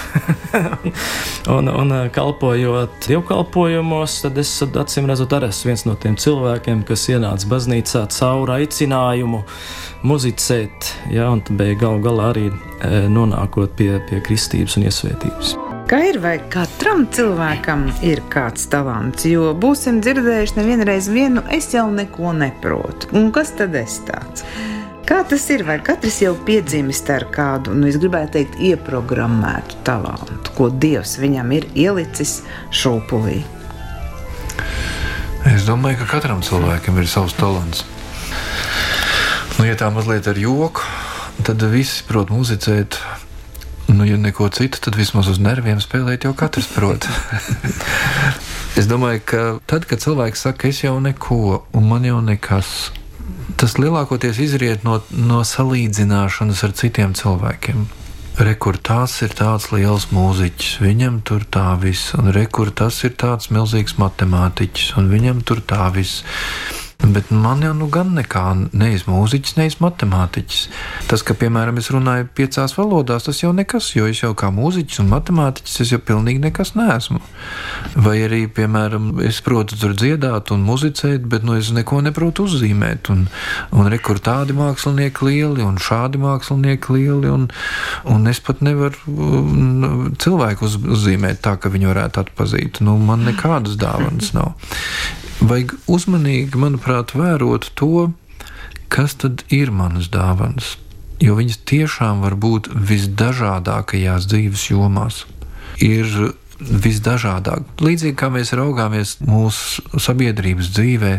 un, 1.56 1.70
un 1.72 1.94
eh, 1.96 2.10
kalpojot 2.12 2.98
dievkalpojumos, 3.06 4.18
tad 4.26 4.42
es 4.44 4.52
acīm 4.68 5.08
redzot, 5.08 5.38
arī 5.38 5.48
esmu 5.54 5.70
viens 5.72 5.86
no 5.88 5.96
tiem 5.96 6.18
cilvēkiem, 6.20 6.82
kas 6.84 7.08
ienāca 7.14 7.48
baznīcā 7.54 8.02
caur 8.12 8.52
aicinājumu 8.58 9.40
muzicēt. 10.04 10.90
Jā, 11.16 11.30
un 11.32 11.46
beig 11.56 11.80
gal 11.80 12.04
galā 12.04 12.34
arī 12.34 12.50
e, 12.50 13.06
nonākot 13.12 13.72
pie, 13.80 13.94
pie 14.10 14.20
kristības 14.26 14.76
un 14.80 14.88
iesvētības. 14.90 15.54
Kā 15.90 16.02
ir, 16.06 16.20
vai 16.22 16.36
katram 16.52 17.06
cilvēkam 17.16 17.88
ir 18.06 18.20
kāds 18.30 18.68
talants? 18.70 19.24
Jo 19.26 19.54
būsim 19.58 20.04
dzirdējuši 20.04 20.60
nevienreiz 20.60 21.08
vienu, 21.10 21.42
es 21.56 21.72
jau 21.74 21.88
neko 21.92 22.36
neprotu. 22.38 23.10
Un 23.16 23.32
kas 23.34 23.56
tad 23.58 23.80
es 23.80 23.98
tāds? 24.06 24.44
Kā 25.10 25.24
tas 25.26 25.42
ir? 25.50 25.64
Vai 25.66 25.80
katrs 25.82 26.20
jau 26.22 26.36
piedzimis 26.46 27.00
ar 27.10 27.24
kādu, 27.34 27.74
nu, 27.74 27.88
es 27.90 27.96
gribētu 27.98 28.36
teikt, 28.36 28.60
ieprogrammētu 28.62 29.80
talantu, 29.88 30.52
ko 30.54 30.68
Dievs 30.70 31.16
viņam 31.18 31.50
ir 31.58 31.66
ielicis 31.74 32.44
šūpulī? 32.70 33.40
Es 35.50 35.66
domāju, 35.66 36.04
ka 36.04 36.12
katram 36.12 36.44
cilvēkam 36.46 37.00
ir 37.02 37.10
savs 37.10 37.34
talants. 37.40 37.82
Nu, 39.58 39.66
ja 39.66 39.74
tā 39.80 39.90
mazliet 39.90 40.30
ar 40.30 40.38
joku, 40.38 40.86
tad 41.42 41.66
visi 41.74 42.06
prot 42.06 42.30
muzicēt. 42.30 43.00
Nu, 43.90 44.06
ja 44.06 44.14
neko 44.22 44.52
citu, 44.54 44.78
tad 44.86 44.94
vismaz 45.00 45.32
uz 45.34 45.42
nerviem 45.42 45.82
spēlēt 45.82 46.30
jau 46.30 46.36
katrs 46.38 46.70
prot. 46.70 47.10
es 48.80 48.86
domāju, 48.86 49.26
ka 49.26 49.44
tad, 49.66 49.90
kad 49.90 50.06
cilvēks 50.06 50.46
saka, 50.46 50.70
es 50.70 50.86
jau 50.86 51.00
neko, 51.02 51.64
un 51.74 51.90
man 51.90 52.06
jau 52.06 52.22
nekas, 52.22 52.92
tas 53.60 53.76
lielākoties 53.76 54.40
izriet 54.40 54.86
no, 54.88 55.02
no 55.12 55.42
salīdzināšanas 55.44 56.64
ar 56.64 56.76
citiem 56.80 57.16
cilvēkiem. 57.18 57.88
Rekur 58.40 58.78
tas 58.80 59.18
ir 59.26 59.34
tāds 59.36 59.66
liels 59.74 60.06
mūziķis, 60.16 60.78
viņam 60.80 61.18
tur 61.28 61.44
tā 61.44 61.74
viss, 61.82 62.14
un 62.16 62.32
rekur 62.32 62.72
tas 62.72 63.02
ir 63.04 63.18
tāds 63.20 63.50
milzīgs 63.52 63.98
matemātiķis, 64.00 64.94
un 65.02 65.10
viņam 65.12 65.42
tur 65.44 65.60
tā 65.60 65.90
viss. 65.92 66.24
Bet 67.00 67.30
man 67.32 67.62
jau 67.64 67.72
nu 67.72 67.86
gan 67.88 68.10
nekā 68.12 68.42
neiz 68.76 69.06
mūziķis, 69.08 69.54
neiz 69.56 69.78
matemātiķis. 69.80 70.66
Tas, 71.08 71.22
ka, 71.24 71.32
piemēram, 71.40 71.78
es 71.80 71.88
runāju 71.96 72.26
piecās 72.36 72.74
valodās, 72.76 73.24
tas 73.24 73.40
jau 73.40 73.54
nekas, 73.56 73.94
jo 73.96 74.10
es 74.12 74.20
jau 74.20 74.34
kā 74.36 74.50
mūziķis 74.52 75.00
un 75.06 75.08
matemātiķis, 75.14 75.78
es 75.86 75.94
jau 75.94 76.02
pilnīgi 76.04 76.44
nekas 76.44 76.74
neesmu. 76.76 77.22
Vai 78.04 78.18
arī, 78.26 78.42
piemēram, 78.52 79.14
es 79.24 79.40
protu 79.46 79.80
tur 79.80 79.96
dziedāt 79.96 80.52
un 80.52 80.66
muzicēt, 80.68 81.24
bet 81.32 81.48
nu, 81.48 81.56
es 81.56 81.72
neko 81.72 82.02
neprotu 82.04 82.50
uzzīmēt. 82.50 83.08
Un, 83.16 83.24
un 83.72 83.88
rekur 83.96 84.20
tādi 84.20 84.58
mākslinieki 84.60 85.30
lieli 85.30 85.64
un 85.64 85.80
šādi 85.80 86.20
mākslinieki 86.20 86.98
lieli, 86.98 87.32
un, 87.32 87.48
un 88.12 88.28
es 88.28 88.44
pat 88.44 88.60
nevaru 88.66 89.16
um, 89.16 90.12
cilvēku 90.20 90.68
uz, 90.68 90.76
uzzīmēt 91.00 91.40
tā, 91.48 91.56
ka 91.56 91.72
viņi 91.72 91.94
varētu 91.94 92.26
atpazīt. 92.26 92.84
Nu, 92.84 93.00
man 93.00 93.24
nekādas 93.32 93.80
dāvanas 93.80 94.36
nav. 94.36 94.52
Vajag 95.40 95.72
uzmanīgi, 95.88 96.60
manuprāt, 96.60 96.89
vērot 97.18 97.72
to, 97.80 98.10
kas 98.90 99.16
tad 99.22 99.44
ir 99.54 99.72
manas 99.72 100.10
dāvanas, 100.12 100.76
jo 101.22 101.38
viņas 101.38 101.62
tiešām 101.70 102.24
var 102.26 102.36
būt 102.40 102.72
visdažādākajās 102.74 104.28
dzīves 104.30 104.70
jomās. 104.72 105.24
Ir 105.80 106.34
visdažādāk. 106.60 107.64
Līdzīgi 107.80 108.18
kā 108.20 108.28
mēs 108.34 108.52
raugāmies 108.58 109.16
mūsu 109.24 110.00
sabiedrības 110.02 110.72
dzīvē, 110.76 111.14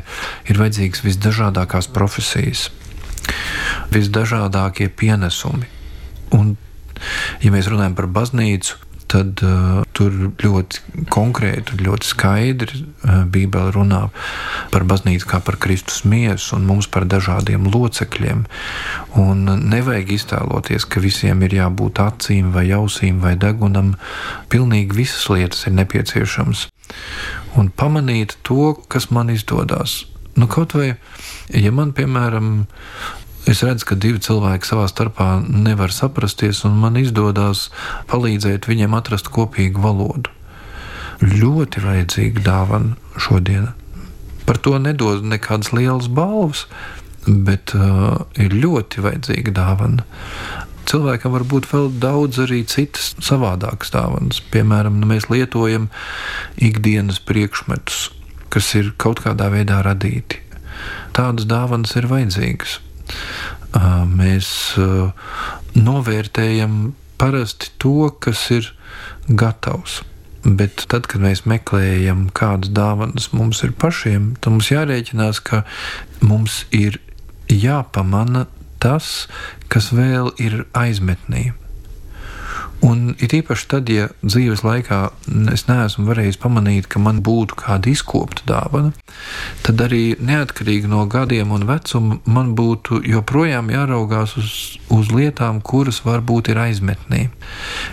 ir 0.52 0.60
vajadzīgas 0.60 1.04
visdažādākās 1.06 1.88
profesijas, 1.94 2.68
visdažādākie 3.94 4.90
pienesumi. 4.92 5.70
Un, 6.36 6.56
ja 7.40 7.54
mēs 7.54 7.70
runājam 7.72 7.96
par 7.96 8.10
baznīcu, 8.12 8.76
tad 9.10 9.42
uh, 9.42 9.82
tur 9.96 10.14
ļoti 10.40 11.06
konkrēti 11.10 11.74
un 11.74 11.82
ļoti 11.88 12.08
skaidri 12.08 12.80
uh, 12.80 13.22
Bībele 13.30 13.72
runā 13.74 14.02
par 14.72 14.86
baznīcu 14.88 15.28
kā 15.30 15.40
par 15.44 15.58
Kristus 15.62 16.04
miesu 16.08 16.56
un 16.56 16.68
mums 16.68 16.88
par 16.90 17.08
dažādiem 17.10 17.66
locekļiem. 17.70 18.44
Un 19.20 19.44
nevajag 19.72 20.14
iztēloties, 20.16 20.86
ka 20.86 21.02
visiem 21.02 21.42
ir 21.46 21.58
jābūt 21.58 22.02
acīm 22.04 22.52
vai 22.54 22.68
ausīm 22.76 23.18
vai 23.24 23.34
degunam. 23.40 23.96
Pilnīgi 24.52 25.02
visas 25.02 25.26
lietas 25.32 25.66
ir 25.66 25.76
nepieciešamas. 25.80 26.68
Un 27.58 27.70
pamanīt 27.74 28.36
to, 28.46 28.74
kas 28.90 29.10
man 29.14 29.32
izdodas. 29.34 30.04
Nu, 30.38 30.46
kaut 30.46 30.76
vai, 30.78 30.94
ja 31.50 31.72
man, 31.74 31.90
piemēram, 31.96 32.52
Es 33.48 33.62
redzu, 33.64 33.86
ka 33.88 33.96
divi 33.96 34.20
cilvēki 34.20 34.68
savā 34.68 34.84
starpā 34.90 35.38
nevar 35.48 35.94
saprasties, 35.94 36.60
un 36.68 36.76
man 36.82 36.98
izdodas 37.00 37.68
palīdzēt 38.10 38.68
viņiem 38.68 38.96
atrast 38.98 39.30
kopīgu 39.32 39.80
valodu. 39.80 40.32
Ļoti 41.24 41.80
vajadzīga 41.84 42.42
dāvana 42.44 43.20
šodien. 43.20 43.70
Par 44.44 44.60
to 44.60 44.76
nedod 44.82 45.24
nekādas 45.24 45.72
lielas 45.72 46.08
balvas, 46.12 46.66
bet 47.26 47.72
uh, 47.76 48.26
ir 48.40 48.56
ļoti 48.56 49.04
vajadzīga 49.06 49.54
dāvana. 49.56 50.04
Cilvēkam 50.90 51.32
var 51.32 51.46
būt 51.48 51.68
vēl 51.70 51.88
daudz 52.02 52.42
arī 52.44 52.60
citas 52.68 53.14
savādākas 53.24 53.92
dāvanas. 53.94 54.42
Piemēram, 54.52 54.98
nu, 55.00 55.08
mēs 55.08 55.30
lietojam 55.32 55.88
ikdienas 56.60 57.22
priekšmetus, 57.24 58.10
kas 58.52 58.72
ir 58.76 58.92
kaut 59.00 59.22
kādā 59.24 59.48
veidā 59.52 59.80
radīti. 59.86 60.42
Tādas 61.16 61.48
dāvanas 61.48 61.96
ir 62.00 62.08
vajadzīgas 62.10 62.80
mēs 64.10 64.48
novērtējam 65.76 66.78
parasti 67.20 67.70
to, 67.78 68.10
kas 68.22 68.46
ir 68.54 68.70
gatavs. 69.28 70.00
Bet 70.40 70.86
tad, 70.88 71.04
kad 71.10 71.20
mēs 71.20 71.44
meklējam, 71.44 72.30
kādas 72.32 72.72
dāvanas 72.72 73.28
mums 73.36 73.60
ir 73.66 73.74
pašiem, 73.76 74.34
tad 74.40 74.56
mums 74.56 74.70
jārēķinās, 74.72 75.42
ka 75.44 75.64
mums 76.24 76.62
ir 76.72 76.96
jāpamana 77.52 78.46
tas, 78.80 79.28
kas 79.68 79.90
vēl 79.92 80.32
ir 80.40 80.62
aizmetnī. 80.72 81.50
Un 82.86 83.10
ir 83.20 83.34
īpaši 83.40 83.66
tad, 83.68 83.90
ja 83.92 84.06
dzīves 84.24 84.62
laikā 84.64 85.00
es 85.52 85.66
neesmu 85.68 86.06
varējis 86.08 86.38
pamanīt, 86.40 86.88
ka 86.88 87.00
man 87.02 87.20
būtu 87.24 87.58
kāda 87.60 87.90
izkopta 87.92 88.46
dāvana, 88.48 88.94
tad 89.66 89.82
arī 89.84 90.14
neatkarīgi 90.16 90.88
no 90.88 91.04
gadiem 91.10 91.52
un 91.52 91.66
vecuma 91.68 92.16
man 92.24 92.54
būtu 92.56 93.02
joprojām 93.04 93.68
jāraugās 93.74 94.36
uz, 94.40 94.52
uz 94.88 95.12
lietām, 95.12 95.60
kuras 95.60 96.00
varbūt 96.06 96.52
ir 96.54 96.62
aizmetnī. 96.62 97.26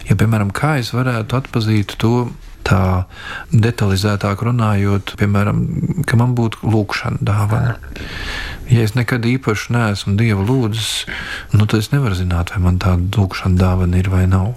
Ja, 0.07 0.15
piemēram, 0.15 0.53
kā 0.55 0.77
es 0.79 0.93
varētu 0.95 1.41
atpazīt 1.41 1.97
to, 1.99 2.29
tā 2.67 3.07
detalizētāk 3.51 4.41
runājot, 4.43 5.15
piemēram, 5.19 5.61
ka 6.07 6.19
man 6.19 6.35
būtu 6.35 6.67
lūkšana 6.67 7.23
dāvana. 7.23 7.75
Ja 8.67 8.83
es 8.83 8.95
nekad 8.97 9.23
īpaši 9.27 9.71
neesmu 9.75 10.15
Dieva 10.19 10.43
lūdzis, 10.43 11.07
nu, 11.55 11.63
tad 11.63 11.79
es 11.79 11.91
nevaru 11.93 12.17
zināt, 12.19 12.51
vai 12.55 12.63
man 12.65 12.79
tāda 12.83 13.07
lūkšana 13.19 13.59
dāvana 13.59 13.99
ir 13.99 14.11
vai 14.11 14.25
nav 14.31 14.55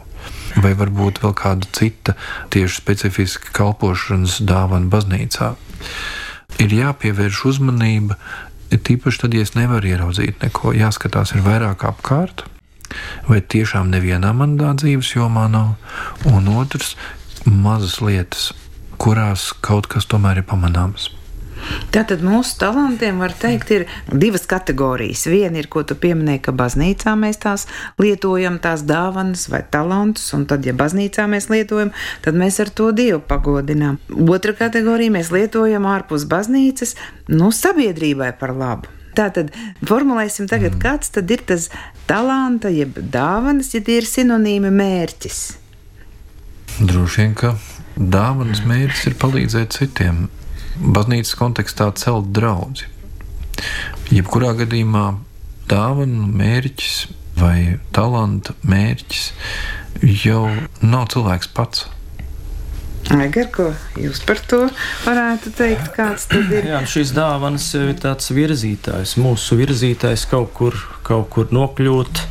vai 0.57 0.73
varbūt 0.75 1.23
vēl 1.23 1.35
kāda 1.38 1.69
cita 1.76 2.16
tieši 2.50 2.80
specifiska 2.80 3.52
kalpošanas 3.57 4.40
dāvana 4.47 4.90
baznīcā. 4.90 5.54
Ir 6.61 6.75
jāpievērš 6.75 7.45
uzmanība, 7.52 8.19
tīpaši 8.71 9.23
tad, 9.23 9.35
ja 9.35 9.47
es 9.47 9.54
nevaru 9.54 9.92
ieraudzīt 9.92 10.42
neko, 10.42 10.75
jāskatās 10.76 11.35
ir 11.37 11.47
vairāk 11.47 11.87
apkārt. 11.87 12.47
vai 13.28 13.38
tiešām 13.40 13.90
nevienā 13.92 14.33
manā 14.35 14.73
dzīves 14.75 15.12
jomā 15.14 15.47
nav, 15.50 15.76
un 16.26 16.49
otrs- 16.49 16.97
mazas 17.64 18.00
lietas, 18.00 18.52
kurās 18.99 19.52
kaut 19.61 19.87
kas 19.87 20.07
tomēr 20.07 20.38
ir 20.38 20.42
pamanāms. 20.42 21.20
Tātad 21.95 22.23
mūsu 22.25 22.57
talantiem 22.61 23.19
var 23.23 23.35
teikt, 23.35 23.73
ir 23.75 23.87
divas 24.12 24.47
kategorijas. 24.50 25.26
Viena 25.31 25.61
ir, 25.61 25.69
ko 25.73 25.83
tu 25.87 25.97
pieminēji, 25.99 26.43
ka 26.47 26.55
baznīcā 26.57 27.17
mēs 27.19 27.40
tās 27.43 27.67
lietojam, 28.00 28.61
tās 28.62 28.85
dāvanas 28.87 29.49
vai 29.52 29.62
talantus, 29.67 30.29
un 30.37 30.47
tad, 30.50 30.67
ja 30.67 30.76
baznīcā 30.76 31.26
mēs 31.31 31.50
lietojam, 31.52 31.93
tad 32.25 32.38
mēs 32.38 32.61
ar 32.62 32.71
to 32.71 32.90
Dievu 32.97 33.23
pagodinām. 33.26 33.99
Otra 34.31 34.55
kategorija 34.57 35.17
mēs 35.19 35.33
lietojam 35.35 35.88
ārpus 35.90 36.26
baznīcas, 36.31 36.97
nu, 37.33 37.50
sabiedrībai 37.55 38.33
par 38.40 38.55
labu. 38.57 38.97
Tātad 39.17 39.50
formulēsim 39.87 40.47
tagad, 40.50 40.76
mm. 40.76 40.83
kāds 40.83 41.11
tad 41.14 41.31
ir 41.35 41.43
tas 41.47 41.67
talanta, 42.09 42.71
jeb 42.71 42.99
dāvanas, 43.12 43.73
ja 43.75 43.83
tie 43.85 43.99
ir 44.00 44.07
sinonīmi 44.07 44.71
mērķis. 44.75 45.40
Droši 46.81 47.25
vien, 47.25 47.33
ka 47.37 47.57
dāvanas 47.97 48.62
mērķis 48.64 49.09
ir 49.11 49.17
palīdzēt 49.21 49.75
citiem 49.76 50.29
baznīcas 50.80 51.37
kontekstā 51.38 51.90
celt 52.00 52.32
draugu. 52.37 52.88
Jebkurā 54.10 54.54
gadījumā 54.58 55.06
dāvana 55.70 56.26
mērķis 56.40 56.94
vai 57.38 57.78
talanta 57.94 58.56
mērķis 58.66 59.30
jau 60.25 60.44
nav 60.82 61.08
cilvēks 61.12 61.50
pats. 61.56 61.87
Egar, 63.10 63.49
ko 63.50 63.70
jūs 63.99 64.20
par 64.22 64.38
to 64.46 64.60
varētu 65.06 65.50
teikt? 65.56 65.88
Kāds 65.96 66.28
tad 66.30 66.52
ir? 66.54 66.68
Jā, 66.70 66.82
šīs 66.87 67.14
dāvanas 67.16 67.66
ir 67.78 67.94
tāds 67.99 68.30
virzītājs, 68.34 69.16
mūsu 69.18 69.58
virzītājs 69.58 70.28
kaut 70.30 70.52
kur, 70.54 70.76
kaut 71.06 71.30
kur 71.32 71.50
nokļūt 71.54 72.22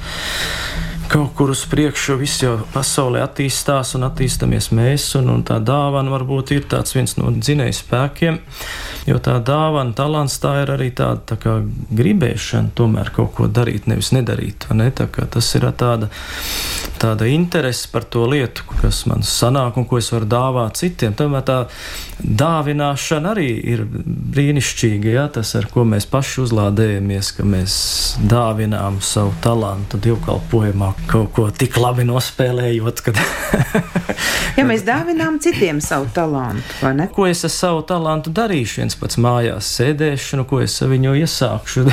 kaut 1.09 1.33
kur 1.35 1.49
uz 1.49 1.63
priekšu, 1.65 2.15
viss 2.19 2.43
jau 2.43 2.59
pasaulē 2.73 3.23
attīstās 3.25 3.95
un 3.97 4.05
attīstāmies 4.05 4.69
mēs, 4.75 5.07
un, 5.17 5.31
un 5.33 5.41
tā 5.47 5.57
dāvana 5.65 6.13
varbūt 6.13 6.53
ir 6.53 6.67
tāds 6.69 6.93
viens 6.93 7.15
no 7.17 7.31
dzinēju 7.33 7.77
spēkiem, 7.79 8.37
jo 9.09 9.17
tā 9.25 9.39
dāvana, 9.45 9.95
talants 9.97 10.37
tā 10.43 10.53
ir 10.63 10.73
arī 10.75 10.91
tāda 10.93 11.23
tā 11.33 11.39
kā 11.41 11.55
gribēšana 11.97 12.75
tomēr 12.77 13.09
kaut 13.15 13.33
ko 13.37 13.49
darīt, 13.49 13.89
nevis 13.89 14.11
nedarīt. 14.13 14.69
Ne? 14.77 14.91
Tā 14.93 15.07
tas 15.09 15.49
ir 15.57 15.65
tāda, 15.79 16.11
tāda 17.01 17.29
interese 17.31 17.89
par 17.91 18.05
to 18.05 18.27
lietu, 18.29 18.67
kas 18.81 19.01
man 19.09 19.25
sanāk 19.25 19.81
un 19.81 19.89
ko 19.89 19.97
es 19.97 20.11
varu 20.13 20.29
dāvāt 20.29 20.77
citiem. 20.83 21.17
Tomēr 21.17 21.45
tā 21.47 21.59
dāvināšana 22.19 23.33
arī 23.33 23.49
ir 23.73 23.85
brīnišķīga, 23.89 25.13
ja? 25.15 25.25
tas, 25.33 25.55
ar 25.57 25.69
ko 25.73 25.87
mēs 25.89 26.05
paši 26.11 26.43
uzlādējamies, 26.45 27.33
ka 27.37 27.49
mēs 27.49 27.75
dāvinām 28.29 29.01
savu 29.01 29.33
talantu 29.43 29.97
dievkalpojumā 30.05 30.93
kaut 31.07 31.31
ko 31.35 31.47
tik 31.53 31.77
labi 31.79 32.03
nospēlējot. 32.07 33.01
Kad 33.05 33.19
ja 34.57 34.65
mēs 34.67 34.83
dāvinām 34.87 35.39
citiem 35.43 35.79
savu 35.83 36.09
talantu, 36.13 36.65
vai 36.83 36.93
ne? 36.97 37.07
Ko 37.13 37.27
es 37.29 37.43
ar 37.47 37.53
savu 37.53 37.83
talantu 37.87 38.33
darīšu? 38.35 38.81
viens 38.81 38.97
pats 38.99 39.19
mājās 39.21 39.69
sēdēšu, 39.77 40.39
nu, 40.39 40.45
ko 40.49 40.61
es 40.63 40.77
ar 40.83 40.91
viņu 40.91 41.15
iesākšu? 41.21 41.85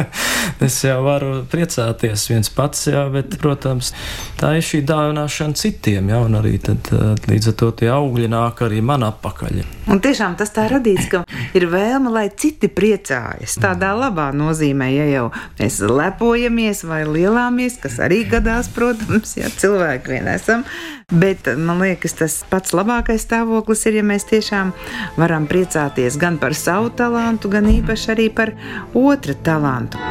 es 0.66 0.78
jau 0.84 0.98
varu 1.06 1.32
priecāties 1.50 2.26
viens 2.30 2.52
pats, 2.52 2.86
jā, 2.90 3.04
bet, 3.12 3.36
protams, 3.42 3.92
tā 4.40 4.54
ir 4.58 4.66
šī 4.66 4.82
dāvināšana 4.88 5.58
citiem, 5.58 6.10
jā, 6.12 6.20
un 6.26 6.38
arī 6.40 6.56
tad, 6.62 6.90
līdz 7.28 7.52
ar 7.52 7.58
to 7.62 7.70
tie 7.82 7.90
augļi 7.94 8.30
nāk 8.32 8.64
arī 8.66 8.82
man 8.84 9.06
apakaļ. 9.08 9.62
Un 9.92 10.00
tiešām 10.02 10.36
tas 10.38 10.52
tā 10.54 10.68
radīts, 10.70 11.08
ka 11.10 11.24
ir 11.58 11.66
vēlme, 11.70 12.12
lai 12.14 12.28
citi 12.30 12.70
priecājas. 12.70 13.58
Tādā 13.62 13.92
labā 13.98 14.30
nozīmē, 14.36 14.88
ja 14.94 15.08
jau 15.10 15.26
mēs 15.58 15.80
lepojamies 15.82 16.84
vai 16.88 17.02
lielāmies, 17.08 17.78
kas 17.82 17.98
arī 18.02 18.22
gadās 18.30 18.41
gadās, 18.42 18.68
protams, 18.74 19.36
ja 19.38 19.50
cilvēki 19.50 20.16
vien 20.16 20.28
esam. 20.32 20.66
Bet 21.12 21.46
man 21.58 21.82
liekas, 21.82 22.16
tas 22.18 22.40
pats 22.50 22.74
labākais 22.74 23.22
stāvoklis 23.26 23.86
ir, 23.86 24.00
ja 24.00 24.06
mēs 24.06 24.26
tiešām 24.30 24.72
varam 25.20 25.46
priecāties 25.50 26.18
gan 26.18 26.40
par 26.42 26.56
savu 26.58 26.90
talantu, 26.96 27.52
gan 27.52 27.70
īpaši 27.70 28.12
arī 28.16 28.28
par 28.34 28.54
otra 28.98 29.38
talantu. 29.46 30.02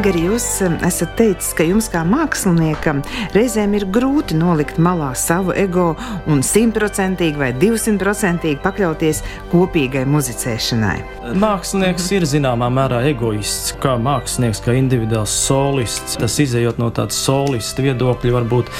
Aigari, 0.00 0.22
jūs 0.30 0.44
esat 0.88 1.10
teicis, 1.18 1.50
ka 1.52 1.64
jums 1.66 1.90
kā 1.92 2.00
māksliniekam 2.08 3.02
reizēm 3.34 3.74
ir 3.76 3.84
grūti 3.92 4.32
nolikt 4.32 4.78
malā 4.80 5.10
savu 5.12 5.52
ego 5.52 5.90
un 6.24 6.40
simtprocentīgi 6.40 7.36
vai 7.36 7.50
divsimtprocentīgi 7.60 8.62
pakļauties 8.64 9.20
kopīgai 9.52 10.06
muzicēšanai. 10.08 10.96
Mākslinieks 11.44 12.08
ir 12.16 12.24
zināmā 12.32 12.70
mērā 12.72 13.02
egoists, 13.10 13.74
kā 13.84 13.98
mākslinieks, 14.00 14.64
kā 14.64 14.72
individuāls 14.80 15.36
solists. 15.44 16.16
Tas 16.16 16.40
izējot 16.46 16.80
no 16.80 16.88
tādas 16.96 17.20
solista 17.20 17.84
viedokļa, 17.84 18.38
varbūt 18.38 18.72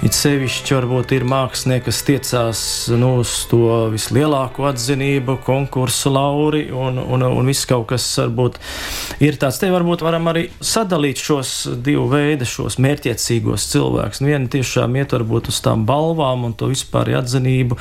It 0.00 0.16
sevišķi 0.16 0.72
varbūt 0.78 1.10
ir 1.12 1.26
mākslinieki, 1.28 1.84
kas 1.84 1.98
tiecās 2.08 2.60
nu, 2.96 3.10
uz 3.20 3.34
to 3.50 3.90
vislielāko 3.92 4.64
atzinību, 4.70 5.34
konkursu 5.44 6.08
lauri 6.14 6.62
un, 6.72 6.96
un, 6.96 7.20
un 7.28 7.50
viss 7.50 7.68
kaut 7.68 7.84
kas 7.90 8.06
varbūt 8.16 8.56
ir 9.20 9.36
tāds. 9.42 9.58
Te 9.60 9.68
varbūt 9.68 10.00
varam 10.00 10.30
arī 10.32 10.46
sadalīt 10.64 11.20
šos 11.20 11.50
divu 11.84 12.06
veidu, 12.14 12.48
šos 12.48 12.78
mērķiecīgos 12.80 13.66
cilvēkus. 13.74 14.22
Nu, 14.22 14.30
viena 14.32 14.48
tiešām 14.54 14.96
iet 14.96 15.12
varbūt 15.12 15.50
uz 15.52 15.58
tām 15.66 15.84
balvām 15.84 16.48
un 16.48 16.56
to 16.56 16.70
vispār 16.72 17.12
atzinību, 17.20 17.76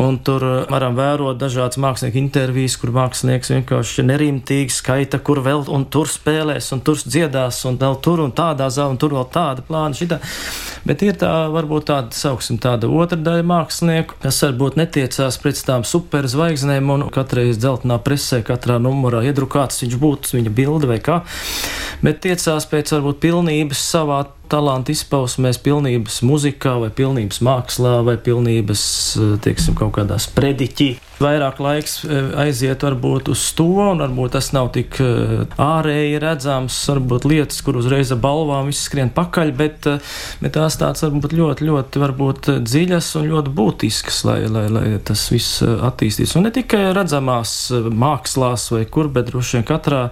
un 0.00 0.16
tur 0.24 0.48
varam 0.72 0.96
vērot 0.96 1.36
dažādas 1.44 1.76
mākslinieku 1.84 2.22
intervijas, 2.22 2.78
kur 2.80 2.94
mākslinieks 2.96 3.52
vienkārši 3.52 4.06
nerimtīgi 4.08 4.78
skaita, 4.78 5.20
kur 5.20 5.44
vēl 5.44 5.68
un 5.68 5.84
tur 5.92 6.08
spēlēs, 6.08 6.72
un 6.72 6.80
tur 6.88 7.04
dziedās, 7.04 7.60
un 7.68 7.76
vēl 7.84 8.00
tur 8.00 8.24
un 8.24 8.32
tādā 8.32 8.72
zālē, 8.72 8.96
un 8.96 9.04
tur 9.04 9.18
vēl 9.20 9.28
tāda 9.36 9.68
plāna. 9.68 9.92
Šitā. 10.00 10.22
Bet 10.88 11.04
ir 11.04 11.20
tā 11.20 11.33
varbūt 11.54 11.88
tāda, 11.90 12.14
sauksim, 12.16 12.58
tāda 12.62 12.88
otra 12.90 13.18
daļa 13.20 13.46
mākslinieku, 13.48 14.18
kas 14.22 14.40
varbūt 14.46 14.78
netiecās 14.80 15.38
pret 15.42 15.60
tām 15.66 15.84
superzvaigznēm 15.88 16.92
un 16.94 17.06
katreiz 17.14 17.58
dzeltenā 17.60 17.98
presē, 18.04 18.42
katrā 18.46 18.80
numurā 18.82 19.24
iedrukāts 19.28 19.84
viņš 19.84 19.98
būtu, 20.00 20.36
viņa 20.38 20.54
bilde 20.54 20.90
vai 20.90 21.00
kā, 21.04 21.20
bet 22.04 22.22
tiecās 22.24 22.68
pēc 22.70 22.96
varbūt 22.96 23.20
pilnības 23.24 23.84
savā 23.94 24.24
talantu 24.52 24.92
izpausmēs, 24.94 25.58
pilnības 25.64 26.20
muzikā, 26.26 26.76
vai 26.82 26.90
pilnības 26.94 27.40
mākslā, 27.44 27.96
vai 28.06 28.16
pilnības, 28.20 28.84
teiksim, 29.44 29.76
kaut 29.78 29.94
kādā 29.98 30.18
sprediķī. 30.20 30.90
Vairāk 31.24 31.60
laiks 31.62 32.02
e, 32.04 32.18
aiziet 32.42 32.82
varbūt 32.84 33.30
uz 33.32 33.42
to, 33.56 33.66
un 33.80 34.02
varbūt 34.02 34.34
tas 34.36 34.50
nav 34.52 34.70
tik 34.74 34.98
e, 35.00 35.06
ārēji 35.62 36.18
redzams, 36.20 36.76
varbūt 36.90 37.24
lietas, 37.30 37.62
kur 37.64 37.78
uzreiz 37.80 38.12
ar 38.12 38.20
balvām 38.20 38.68
viss 38.68 38.84
skrien 38.88 39.08
pakaļ, 39.14 39.52
bet, 39.56 39.88
e, 39.88 39.94
bet 40.42 40.56
tās 40.58 40.76
tāds 40.80 41.04
varbūt 41.06 41.32
ļoti, 41.38 41.68
ļoti 41.70 42.02
varbūt 42.02 42.50
dziļas 42.66 43.08
un 43.20 43.28
ļoti 43.30 43.54
būtiskas, 43.56 44.18
lai, 44.28 44.36
lai, 44.52 44.66
lai 44.74 44.84
tas 45.06 45.22
viss 45.32 45.62
attīstītos. 45.64 46.34
Un 46.36 46.44
ne 46.48 46.52
tikai 46.54 46.82
redzamās 46.96 47.54
mākslās 47.72 48.68
vai 48.74 48.82
kur, 48.84 49.08
bet 49.14 49.30
droši 49.30 49.58
vien 49.58 49.66
katrā 49.68 50.02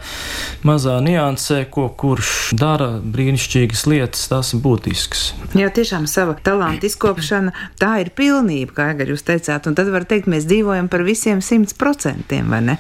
mazā 0.64 0.96
niansē, 1.04 1.64
ko 1.72 1.90
kurš 1.98 2.54
dara 2.56 2.88
brīnišķīgas 3.02 3.84
lietas, 3.90 4.24
tās 4.32 4.54
ir 4.56 4.64
būtiskas. 4.64 5.26
Jā, 5.58 5.68
tiešām 5.74 6.08
sava 6.08 6.38
talanta 6.40 6.88
izkopšana, 6.88 7.52
tā 7.80 7.98
ir 8.06 8.14
pilnība, 8.16 8.78
kā 8.80 9.10
jūs 9.12 9.26
teicāt, 9.28 9.68
un 9.68 9.76
tad 9.76 9.92
var 9.92 10.08
teikt, 10.08 10.30
mēs 10.30 10.48
dzīvojam 10.48 10.88
par 10.92 11.01
visiem 11.06 11.42
simt 11.44 11.76
procentiem, 11.78 12.50
vai 12.52 12.62
ne? 12.72 12.78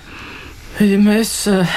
Ja 0.80 0.96
mēs 0.96 1.30
uh, 1.50 1.72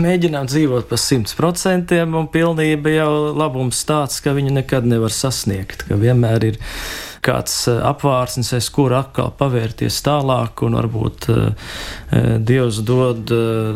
mēģinām 0.00 0.46
dzīvot 0.48 0.86
par 0.88 1.00
simt 1.02 1.34
procentiem, 1.36 2.14
un 2.16 2.30
pilnība 2.32 2.94
jau 2.94 3.10
labums 3.36 3.82
tāds, 3.84 4.22
ka 4.24 4.32
viņu 4.32 4.54
nekad 4.56 4.88
nevar 4.88 5.12
sasniegt, 5.12 5.84
ka 5.84 5.98
vienmēr 6.00 6.46
ir 6.48 6.58
kāds 7.28 7.66
eh, 7.68 7.76
apvārsnis, 7.84 8.54
aiz 8.56 8.70
kura 8.72 9.02
atkal 9.02 9.32
pavērties 9.36 9.98
tālāk, 10.06 10.62
un 10.64 10.78
varbūt 10.78 11.28
uh, 11.34 11.70
Dievs 12.40 12.80
dod 12.88 13.28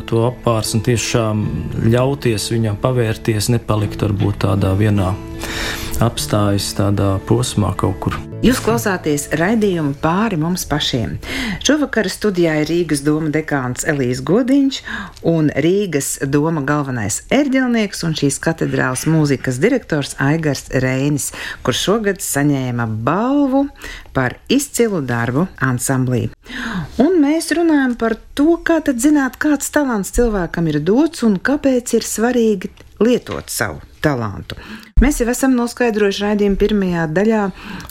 to 0.09 0.25
apvārsni 0.31 0.81
tiešām 0.87 1.45
ļauties 1.93 2.49
viņam 2.55 2.81
pavērties, 2.81 3.53
nepalikt 3.53 4.07
varbūt 4.07 4.45
tādā 4.47 4.73
vienā 4.79 5.13
apstājas 6.03 6.73
tādā 6.79 7.17
posmā 7.29 7.73
kaut 7.79 7.99
kur. 8.03 8.19
Jūs 8.43 8.59
klausāties 8.59 9.29
raidījumu 9.39 9.93
pāri 10.03 10.35
mums 10.35 10.65
pašiem. 10.67 11.13
Šovakar 11.63 12.09
studijā 12.11 12.57
ir 12.59 12.67
Rīgas 12.73 13.05
doma 13.07 13.31
dekāns 13.31 13.87
Elīs 13.87 14.19
Godiņš 14.27 14.81
un 15.31 15.53
Rīgas 15.63 16.17
doma 16.27 16.65
galvenais 16.67 17.21
ērģelnieks 17.31 18.03
un 18.09 18.19
šīs 18.19 18.41
katedrāls 18.43 19.07
mūzikas 19.07 19.63
direktors 19.63 20.17
Aigars 20.19 20.67
Reinis, 20.83 21.31
kurš 21.63 21.87
šogad 21.87 22.27
saņēma 22.27 22.89
balvu 23.07 23.69
par 24.11 24.41
izcilu 24.51 25.05
darbu 25.07 25.47
ansamblī. 25.63 26.25
Un 26.99 27.21
mēs 27.23 27.55
runājam 27.55 27.95
par 27.95 28.19
to, 28.35 28.57
kā 28.67 28.83
tad 28.83 28.99
zināt, 28.99 29.39
kāds 29.39 29.71
talants 29.71 30.11
cilvēkam 30.19 30.67
ir 30.67 30.83
dots 30.83 31.23
un 31.23 31.39
kāpēc 31.39 31.95
ir 31.95 32.11
svarīgi 32.11 32.75
lietot 33.03 33.51
savu 33.53 33.81
talantu. 34.03 34.59
Mēs 35.03 35.21
jau 35.23 35.29
esam 35.33 35.55
noskaidrojuši 35.59 36.27
raidījuma 36.27 36.59
pirmajā 36.61 37.07
daļā, 37.15 37.45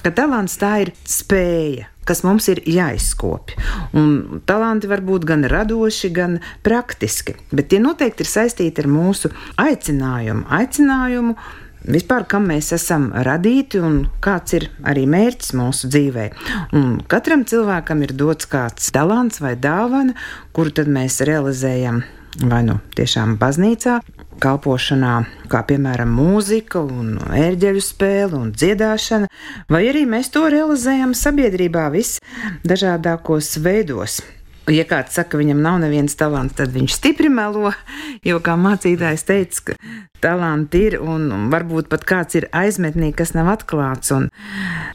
ka 0.03 0.11
talants 0.15 0.57
tā 0.59 0.73
ir 0.85 0.93
spēja, 1.07 1.87
kas 2.07 2.23
mums 2.27 2.49
ir 2.51 2.61
jāizkopja. 2.67 3.57
Un 3.97 4.43
talanti 4.47 4.89
var 4.91 5.03
būt 5.07 5.27
gan 5.29 5.47
radoši, 5.51 6.11
gan 6.15 6.39
praktiski, 6.65 7.37
bet 7.51 7.71
tie 7.71 7.81
noteikti 7.83 8.25
ir 8.25 8.31
saistīti 8.31 8.83
ar 8.83 8.91
mūsu 8.91 9.31
aicinājumu. 9.61 10.47
aicinājumu 10.59 11.35
Vispār, 11.81 12.27
kam 12.29 12.43
mēs 12.45 12.67
esam 12.75 13.07
radīti 13.25 13.79
un 13.81 14.03
kāds 14.21 14.53
ir 14.53 14.67
arī 14.85 15.07
mērķis 15.09 15.55
mūsu 15.57 15.89
dzīvē. 15.89 16.27
Un 16.77 16.99
katram 17.09 17.41
cilvēkam 17.49 18.03
ir 18.05 18.13
dots 18.13 18.45
kāds 18.51 18.93
talants 18.93 19.41
vai 19.41 19.55
dāvana, 19.57 20.13
kuru 20.53 20.75
tad 20.77 20.91
mēs 20.93 21.23
realizējam 21.25 22.03
vai 22.39 22.61
nu 22.67 22.77
tiešām 22.95 23.35
baznīcā, 23.41 23.99
kalpošanā, 24.41 25.13
kā 25.51 25.61
piemēram 25.67 26.11
mūzika, 26.15 26.81
un 26.81 27.17
ērģeļu 27.19 27.83
spēle 27.85 28.39
un 28.39 28.51
dziedāšana, 28.55 29.29
vai 29.71 29.83
arī 29.91 30.05
mēs 30.09 30.31
to 30.33 30.47
realizējam 30.51 31.15
sabiedrībā 31.17 31.89
visdažādākos 31.93 33.57
veidos. 33.63 34.21
Ja 34.69 34.83
kāds 34.85 35.15
saka, 35.17 35.33
ka 35.33 35.39
viņam 35.41 35.61
nav 35.63 35.79
nevienas 35.81 36.13
talants, 36.19 36.53
tad 36.59 36.69
viņš 36.75 36.93
stipri 36.99 37.31
melo. 37.33 37.71
Jo, 38.25 38.37
kā 38.45 38.53
mācītājs 38.59 39.23
teica, 39.25 39.71
ka 39.71 39.75
talanti 40.21 40.83
ir 40.85 40.97
un 41.01 41.49
varbūt 41.49 41.89
pat 41.89 42.03
kāds 42.05 42.37
ir 42.37 42.45
aizmetnī, 42.53 43.09
kas 43.17 43.33
nav 43.33 43.49
atklāts. 43.55 44.11
Un 44.13 44.27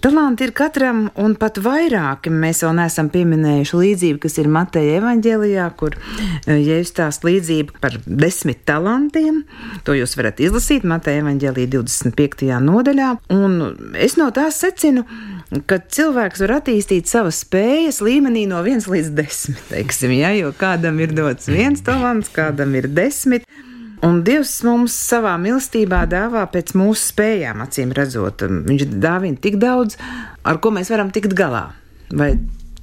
talanti 0.04 0.46
ir 0.46 0.52
katram 0.56 1.08
un 1.18 1.34
pat 1.40 1.58
vairāki. 1.62 2.30
Mēs 2.30 2.62
vēl 2.62 2.76
neesam 2.78 3.10
pieminējuši 3.10 3.80
līdzību, 3.82 4.20
kas 4.22 4.38
ir 4.38 4.50
Mateja 4.54 5.00
evaņģēlijā, 5.00 5.66
kur 5.80 5.98
e, 5.98 6.60
iestās 6.62 7.20
līdzība 7.26 7.80
par 7.82 7.98
desmit 8.06 8.62
talantiem. 8.68 9.42
To 9.88 9.96
jūs 9.98 10.14
varat 10.18 10.40
izlasīt 10.44 10.86
Mateja 10.86 11.24
evaņģēlijā 11.24 11.72
25. 11.74 12.52
nodaļā. 12.70 13.12
Un 13.34 13.58
es 13.98 14.14
no 14.20 14.30
tās 14.34 14.62
secinu, 14.62 15.02
ka 15.66 15.80
cilvēks 15.82 16.46
var 16.46 16.60
attīstīt 16.60 17.10
savas 17.10 17.42
spējas 17.42 17.98
līmenī 18.04 18.46
no 18.50 18.62
1 18.62 18.86
līdz 18.94 19.12
10. 19.18 19.55
Teiksim, 19.70 20.12
ja, 20.16 20.32
jo 20.36 20.52
kādam 20.56 21.00
ir 21.02 21.14
dots 21.16 21.50
viens 21.50 21.82
talants, 21.84 22.30
kādam 22.32 22.74
ir 22.78 22.88
desmit. 22.92 23.46
Un 24.04 24.20
Dievs 24.26 24.58
mums 24.66 24.92
savā 24.92 25.32
mīlestībā 25.40 26.02
dāvā 26.10 26.44
pēc 26.52 26.74
mūsu 26.76 27.10
spējām, 27.14 27.62
acīm 27.64 27.94
redzot. 27.96 28.44
Viņš 28.44 28.86
dāvina 29.00 29.40
tik 29.40 29.56
daudz, 29.62 29.96
ar 30.44 30.60
ko 30.60 30.74
mēs 30.76 30.92
varam 30.92 31.10
tikt 31.14 31.34
galā. 31.36 31.70
Vai 32.12 32.34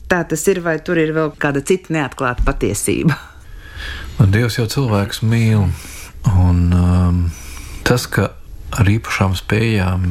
tā 0.10 0.24
tas 0.28 0.44
ir, 0.50 0.64
vai 0.66 0.80
tur 0.84 1.00
ir 1.00 1.14
vēl 1.16 1.36
kāda 1.40 1.62
cita 1.66 1.94
neatklāta 1.96 2.46
patiesība? 2.48 3.18
Un 4.22 4.34
Dievs 4.34 4.58
jau 4.60 4.66
cilvēks 4.70 5.24
mīl. 5.26 5.68
Un 6.34 6.60
um, 6.74 7.24
tas, 7.88 8.06
ka 8.08 8.32
ar 8.74 8.90
īpašām 8.90 9.36
spējām 9.38 10.08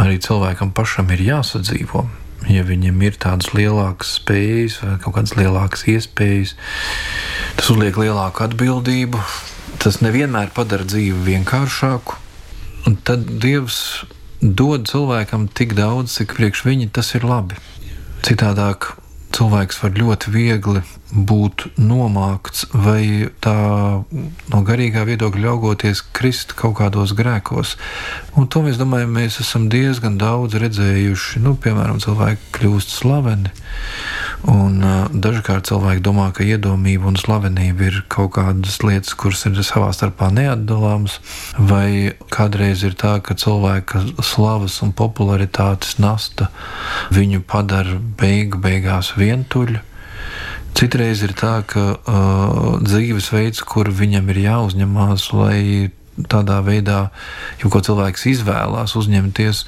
arī 0.00 0.20
cilvēkam 0.22 0.72
pašam 0.76 1.10
ir 1.14 1.24
jāsadzīvo. 1.26 2.04
Ja 2.52 2.62
viņam 2.66 3.00
ir 3.02 3.16
tādas 3.18 3.50
lielākas 3.56 4.16
spējas 4.20 4.78
vai 4.82 4.96
kaut 5.02 5.16
kādas 5.16 5.34
lielākas 5.38 5.86
iespējas, 5.90 6.54
tas 7.58 7.70
uzliek 7.74 7.98
lielāku 7.98 8.44
atbildību. 8.46 9.22
Tas 9.82 9.98
nevienmēr 10.00 10.52
padara 10.56 10.86
dzīvi 10.86 11.24
vienkāršāku. 11.26 12.16
Un 12.86 12.94
tad 13.06 13.26
Dievs 13.42 14.04
dod 14.40 14.86
cilvēkam 14.88 15.48
tik 15.50 15.74
daudz, 15.76 16.14
cik 16.16 16.36
priekš 16.38 16.62
viņa 16.68 16.92
tas 16.94 17.12
ir 17.18 17.26
labi. 17.26 17.58
Citādāk 18.26 18.92
cilvēks 19.36 19.82
var 19.82 19.98
ļoti 19.98 20.32
viegli 20.32 20.82
būt 21.12 21.68
nomākts 21.78 22.66
vai 22.74 23.28
tā 23.44 23.56
no 24.50 24.60
garīgā 24.66 25.04
viedokļa 25.06 25.44
ļaugoties 25.44 26.02
krist 26.16 26.56
kaut 26.58 26.76
kādos 26.80 27.14
grēkos. 27.16 27.76
Un 28.36 28.48
to 28.50 28.64
mēs 28.64 28.80
domājam, 28.80 29.14
mēs 29.14 29.38
esam 29.40 29.68
diezgan 29.72 30.18
daudz 30.20 30.58
redzējuši. 30.60 31.42
Nu, 31.44 31.54
piemēram, 31.62 32.00
cilvēki 32.02 32.50
kļūst 32.58 32.96
slaveni. 32.98 33.52
Un, 34.50 34.82
uh, 34.82 35.06
dažkārt 35.10 35.70
cilvēki 35.70 36.04
domā, 36.04 36.28
ka 36.34 36.44
iedomība 36.44 37.08
un 37.10 37.18
slavenība 37.18 37.88
ir 37.88 38.02
kaut 38.12 38.34
kādas 38.36 38.78
lietas, 38.84 39.14
kuras 39.18 39.46
ir 39.48 39.56
savā 39.66 39.92
starpā 39.96 40.28
neatdalāmas, 40.34 41.20
vai 41.56 42.12
kādreiz 42.34 42.84
ir 42.86 42.98
tā, 42.98 43.16
ka 43.24 43.38
cilvēka 43.38 44.04
slavas 44.26 44.82
un 44.84 44.92
popularitātes 44.96 45.96
nasta 46.02 46.50
viņu 47.14 47.42
padara 47.48 47.98
beigu 48.20 48.60
beigās 48.62 49.14
vientuļu. 49.16 49.82
Citreiz 50.76 51.22
ir 51.24 51.32
tā, 51.32 51.62
ka 51.64 51.82
uh, 51.96 52.76
dzīvesveids, 52.84 53.62
kur 53.64 53.88
viņam 53.88 54.26
ir 54.34 54.42
jāuzņemās, 54.42 55.30
lai 55.32 55.60
tādā 56.28 56.58
veidā, 56.64 56.98
jo 57.62 57.70
ko 57.72 57.80
cilvēks 57.84 58.26
izvēlās 58.34 58.92
uzņemties, 59.00 59.62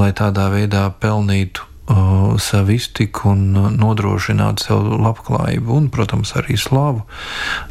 lai 0.00 0.10
tādā 0.18 0.48
veidā 0.50 0.88
pelnītu 0.98 1.62
uh, 1.62 2.34
savu 2.42 2.74
iztiku 2.74 3.36
un 3.36 3.44
nodrošināt 3.78 4.64
sev 4.66 4.82
labklājību 4.98 5.78
un, 5.78 5.86
protams, 5.94 6.34
arī 6.38 6.58
slavu, 6.58 7.06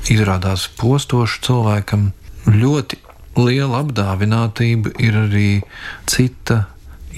izrādās 0.08 0.70
postošu 0.80 1.44
cilvēkam. 1.50 2.10
Ļoti 2.48 3.02
liela 3.36 3.84
apdāvinātība 3.84 4.96
ir 5.04 5.22
arī 5.26 5.52
cita 6.08 6.64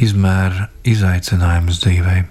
izmēra 0.01 0.71
izaicinājums 0.87 1.81
dzīvei. 1.85 2.25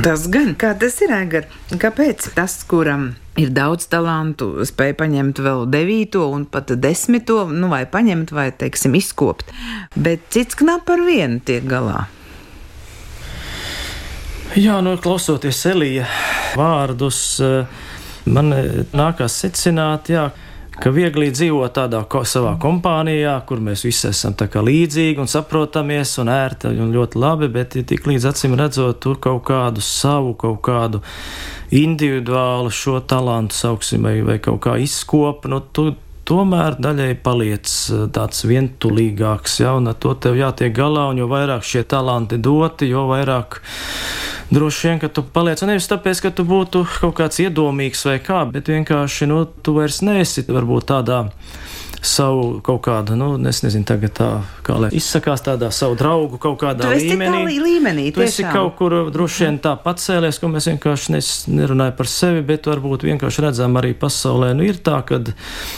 Tas 0.00 0.22
gan, 0.32 0.54
kā 0.56 0.70
tas 0.80 0.94
ir, 1.04 1.10
Agar, 1.12 1.44
kāpēc 1.76 2.30
tas, 2.32 2.54
kuram 2.64 3.10
ir 3.36 3.50
daudz 3.52 3.84
talantu, 3.92 4.62
spēja 4.64 4.94
paņemt 4.96 5.42
vēl 5.44 5.66
devīto 5.68 6.22
un 6.32 6.46
pat 6.48 6.72
desmito, 6.80 7.42
nu 7.52 7.68
vai 7.68 7.82
paņemt 7.84 8.32
vai, 8.32 8.46
teiksim, 8.62 8.96
izkopt, 8.96 9.52
bet 9.92 10.24
cits 10.32 10.56
knap 10.56 10.88
ar 10.88 11.04
vienu 11.04 11.42
tiek 11.44 11.68
galā. 11.68 12.06
Jā, 14.56 14.78
nu, 14.80 14.96
klausoties 15.04 15.60
Elija 15.68 16.08
vārdus, 16.56 17.20
eh, 17.44 17.84
man 18.24 18.56
eh, 18.56 18.80
nākās 18.96 19.36
secināt, 19.44 20.08
jā, 20.16 20.30
ka 20.32 20.49
viegli 20.94 21.30
dzīvot 21.34 21.72
tādā 21.74 22.04
ko, 22.08 22.22
savā 22.24 22.54
kompānijā, 22.60 23.34
kur 23.46 23.60
mēs 23.64 23.82
visi 23.84 24.08
esam 24.10 24.36
līdzīgi 24.38 25.20
un 25.20 25.30
saprotamies 25.30 26.16
un 26.22 26.30
ērti 26.32 26.70
un 26.70 26.92
ļoti 26.94 27.18
labi, 27.20 27.48
bet 27.52 27.76
ja 27.76 27.82
tik 27.82 28.06
līdz 28.06 28.28
acīm 28.30 28.54
redzot 28.58 29.00
tur 29.02 29.18
kaut 29.18 29.42
kādu 29.50 29.82
savu, 29.84 30.34
kaut 30.38 30.60
kādu 30.62 31.02
individuālu 31.70 32.70
šo 32.70 33.00
talantu, 33.00 33.54
sauksim, 33.54 34.06
vai, 34.06 34.20
vai 34.26 34.38
kaut 34.42 34.62
kā 34.64 34.78
izkopu, 34.80 35.50
nu, 35.50 35.60
tu, 35.60 35.90
tomēr 36.30 36.78
daļai 36.82 37.12
paliec 37.24 37.66
eh, 37.66 38.06
tāds 38.14 38.44
vientulīgāks, 38.46 39.60
ja, 39.64 39.74
un 39.78 39.90
ar 39.90 39.98
to 40.00 40.14
tev 40.14 40.38
jātiek 40.38 40.74
galā, 40.76 41.08
un 41.10 41.22
jo 41.22 41.30
vairāk 41.30 41.66
šie 41.66 41.84
talanti 41.90 42.38
doti, 42.38 42.90
jo 42.90 43.08
vairāk 43.10 43.60
droši 44.54 44.88
vien, 44.88 45.02
ka 45.02 45.10
tu 45.10 45.24
paliec. 45.26 45.62
Nevis 45.66 45.90
tāpēc, 45.90 46.22
ka 46.26 46.34
tu 46.34 46.46
būtu 46.46 46.84
kaut 47.00 47.16
kāds 47.18 47.42
iedomīgs 47.42 48.06
vai 48.08 48.18
kā, 48.22 48.44
bet 48.50 48.70
vienkārši, 48.70 49.30
nu, 49.30 49.44
tu 49.46 49.74
vairs 49.78 50.02
neesi 50.06 50.46
varbūt 50.48 50.90
tādā 50.92 51.24
savu 52.02 52.60
kaut 52.64 52.80
kādu, 52.86 53.14
nu, 53.18 53.34
es 53.48 53.60
nezinu, 53.64 53.84
tagad 53.88 54.14
tā, 54.16 54.28
kā 54.64 54.76
lai 54.80 54.88
izsakās 54.96 55.42
tādā 55.44 55.68
savu 55.74 55.96
draugu 56.00 56.38
kaut 56.40 56.56
kādā 56.62 56.88
tu 56.88 56.96
līmenī. 56.96 57.42
Tā 57.44 57.64
līmenī 57.66 58.04
tu 58.16 58.24
esi 58.24 58.44
kaut 58.46 58.78
kur 58.78 58.94
droši 59.12 59.44
vien 59.44 59.58
tā 59.62 59.74
pacēlies, 59.80 60.40
ko 60.40 60.48
mēs 60.52 60.70
vienkārši 60.70 61.14
nes, 61.14 61.30
nerunājam 61.52 61.96
par 61.98 62.10
sevi, 62.10 62.44
bet 62.46 62.68
varbūt 62.70 63.04
vienkārši 63.08 63.44
redzam 63.44 63.76
arī 63.80 63.92
pasaulē. 63.98 64.52
Nu, 64.56 64.64
ir 64.64 64.80
tā, 64.84 65.02
ka 65.06 65.20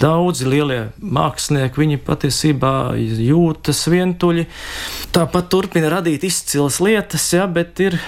daudzi 0.02 0.46
lielie 0.46 0.80
mākslinieki, 1.02 1.82
viņi 1.82 2.00
patiesībā 2.06 2.72
jūtas 3.00 3.82
vientuļi. 3.90 4.46
Tāpat 5.12 5.50
turpina 5.52 5.90
radīt 5.92 6.28
izcilas 6.28 6.78
lietas, 6.82 7.26
ja, 7.34 7.48
bet 7.50 7.82
ir 7.82 7.98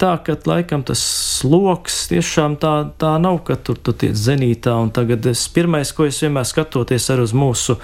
tā, 0.00 0.14
ka 0.22 0.38
laikam 0.46 0.86
tas 0.86 1.02
sloks 1.40 2.04
tiešām 2.12 2.56
tā, 2.62 2.76
tā 3.00 3.16
nav, 3.22 3.42
ka 3.48 3.58
tur 3.58 3.82
tu 3.82 3.96
tiec 3.98 4.14
zenītā. 4.18 4.76
Un 4.78 4.94
tagad 4.94 5.26
es 5.28 5.42
pirmais, 5.52 5.90
ko 5.94 6.06
es 6.06 6.22
vienmēr 6.22 6.46
skatoties 6.48 7.10
ar 7.10 7.24
uz 7.24 7.34
mūsu 7.36 7.63
mūsu 7.64 7.80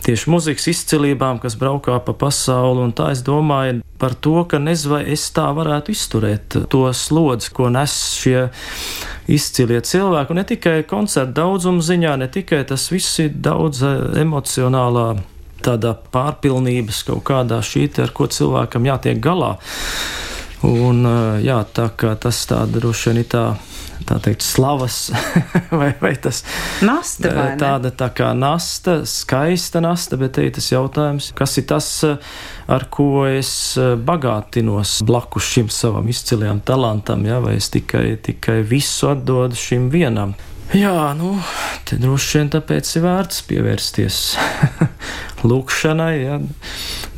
tieši 0.00 0.30
muzikas 0.30 0.66
izcilībām, 0.66 1.38
kas 1.38 1.56
braukā 1.60 2.00
pa 2.02 2.12
pasauli. 2.12 2.90
Tā 2.96 3.12
es 3.12 3.22
domāju 3.22 3.82
par 4.00 4.14
to, 4.14 4.44
ka 4.48 4.58
nezinu, 4.58 4.94
vai 4.94 5.02
es 5.12 5.28
tā 5.30 5.50
varētu 5.54 5.92
izturēt 5.92 6.56
to 6.72 6.92
slodzi, 6.92 7.50
ko 7.52 7.68
nes 7.70 7.92
šie 8.16 8.48
izcilie 9.28 9.80
cilvēki. 9.80 10.32
Un 10.32 10.40
ne 10.40 10.46
tikai 10.48 10.82
koncertu 10.88 11.36
daudzuma 11.36 11.84
ziņā, 11.84 12.16
ne 12.16 12.28
tikai 12.28 12.64
tas 12.66 12.88
viss 12.90 13.20
ir 13.20 13.36
daudz 13.36 13.82
eh, 13.82 14.22
emocionālā. 14.24 15.20
Tādā 15.60 15.92
pārpilnības 15.92 17.02
kaut 17.04 17.26
kādā 17.28 17.58
šī 17.60 17.90
te, 17.92 18.06
ar 18.06 18.14
ko 18.16 18.24
cilvēkam 18.24 18.86
jātiek 18.88 19.20
galā. 19.20 19.58
Un, 20.64 21.04
eh, 21.04 21.42
jā, 21.44 21.60
tā 21.76 21.90
kā 21.92 22.16
tas 22.16 22.46
tā 22.48 22.64
droši 22.64 23.10
vien 23.12 23.20
ir 23.20 23.28
tā 23.28 23.44
tā 24.08 24.18
teikt, 24.22 24.44
slavas, 24.46 24.98
vai, 25.80 25.92
vai 26.00 26.12
tas 26.20 26.42
nasta, 26.86 27.32
vai 27.36 27.48
tāda 27.60 27.92
tā 27.94 28.10
kā 28.16 28.30
nasta, 28.36 29.00
skaista 29.08 29.82
nasta, 29.84 30.18
bet 30.20 30.36
te 30.36 30.46
ir 30.46 30.54
tas 30.56 30.70
jautājums, 30.72 31.30
kas 31.38 31.58
ir 31.60 31.66
tas, 31.70 31.90
ar 32.70 32.86
ko 32.92 33.26
es 33.28 33.52
bagātinos 33.78 35.00
blakus 35.06 35.50
šim 35.54 35.72
savam 35.74 36.08
izcilajam 36.10 36.62
talantam, 36.66 37.26
ja, 37.28 37.40
vai 37.42 37.58
es 37.60 37.70
tikai, 37.72 38.14
tikai 38.22 38.60
visu 38.66 39.10
atdodu 39.14 39.58
šim 39.58 39.90
vienam. 39.92 40.36
Jā, 40.70 41.10
nu, 41.18 41.32
te 41.82 41.96
droši 41.98 42.38
vien 42.38 42.50
tāpēc 42.52 42.90
ir 42.94 43.02
vērts 43.02 43.40
pievērsties 43.48 44.18
lūkšanai, 45.50 46.12
ja, 46.20 46.36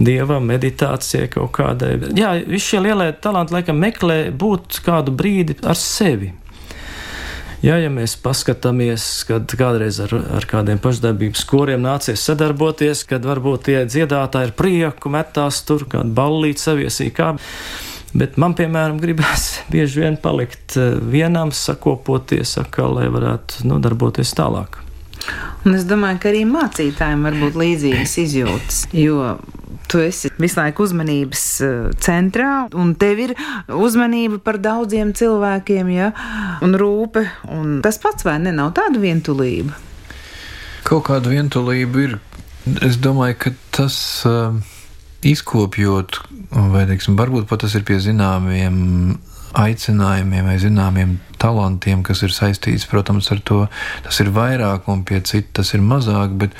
dievam, 0.01 0.47
meditācijai 0.49 1.29
kaut 1.35 1.53
kādai. 1.59 1.99
Jā, 2.17 2.33
visi 2.49 2.71
šie 2.71 2.81
lielie 2.87 3.11
talanti 3.21 3.53
laikam 3.53 3.77
meklē 3.83 4.23
būt 4.33 4.81
kādu 4.87 5.13
brīdi 5.13 5.59
ar 5.69 5.77
sevi. 5.77 6.33
Jā, 7.63 7.77
ja 7.79 7.93
mēs 7.95 8.17
paskatāmies, 8.19 9.05
kad 9.29 9.53
kādreiz 9.55 10.01
ar, 10.03 10.11
ar 10.35 10.47
kādiem 10.51 10.81
pašdarbības 10.83 11.45
koriem 11.47 11.85
nācies 11.85 12.25
sadarboties, 12.27 13.05
kad 13.07 13.23
varbūt 13.23 13.69
tie 13.69 13.77
dziedātāji 13.87 14.49
ir 14.49 14.55
prieku 14.59 15.13
metās 15.15 15.61
tur, 15.69 15.85
kādu 15.87 16.11
ballīti 16.17 16.59
saviesī 16.59 17.07
kā. 17.15 17.37
Bet 18.19 18.35
man, 18.35 18.57
piemēram, 18.59 18.99
gribās 18.99 19.61
bieži 19.73 20.03
vien 20.03 20.19
palikt 20.19 20.75
eh, 20.75 20.97
vienam, 21.15 21.55
sakopoties, 21.55 22.57
atkal, 22.59 22.99
lai 22.99 23.07
varētu 23.15 23.69
nu, 23.71 23.79
darboties 23.85 24.35
tālāk. 24.35 24.81
Un 25.63 25.79
es 25.79 25.87
domāju, 25.87 26.19
ka 26.19 26.33
arī 26.33 26.43
mācītājiem 26.51 27.23
var 27.29 27.39
būt 27.45 27.63
līdzīgas 27.63 28.19
izjūtas, 28.25 28.85
jo 28.91 29.37
tu 29.91 30.03
esi 30.03 30.31
visu 30.41 30.61
laiku 30.61 30.87
uzmanības 30.87 31.45
eh, 31.67 31.79
centrā, 32.03 32.51
un 32.75 32.95
tev 32.99 33.23
ir 33.27 33.37
uzmanība 33.73 34.41
par 34.45 34.61
daudziem 34.63 35.15
cilvēkiem, 35.17 35.95
ja, 35.95 36.13
un 36.65 36.77
rūpe. 36.79 37.25
Un 37.53 37.81
tas 37.85 38.01
pats 38.03 38.27
vai 38.29 38.39
ne, 38.43 38.55
nav 38.57 38.75
tāda 38.79 39.03
vientulība? 39.03 39.79
Kaut 40.87 41.07
kāda 41.09 41.33
vientulība 41.33 42.07
ir. 42.07 42.21
Es 42.87 43.01
domāju, 43.03 43.41
ka 43.47 43.57
tas. 43.75 43.97
Uh 44.29 44.61
izkopjot, 45.23 46.19
vai 46.73 46.85
teiksim, 46.91 47.17
varbūt 47.19 47.47
pat 47.51 47.63
tas 47.65 47.77
ir 47.79 47.85
pie 47.87 47.99
zināmiem 48.03 48.77
aicinājumiem 49.59 50.47
vai 50.49 50.59
zināmiem 50.61 51.17
talantiem, 51.43 52.03
kas 52.07 52.23
ir 52.27 52.35
saistīts, 52.35 52.87
protams, 52.91 53.31
ar 53.35 53.41
to. 53.45 53.65
Tas 54.07 54.21
ir 54.23 54.33
vairāk, 54.35 54.89
un 54.93 55.05
pie 55.09 55.21
citas 55.21 55.51
tas 55.59 55.75
ir 55.77 55.83
mazāk, 55.85 56.37
bet 56.41 56.57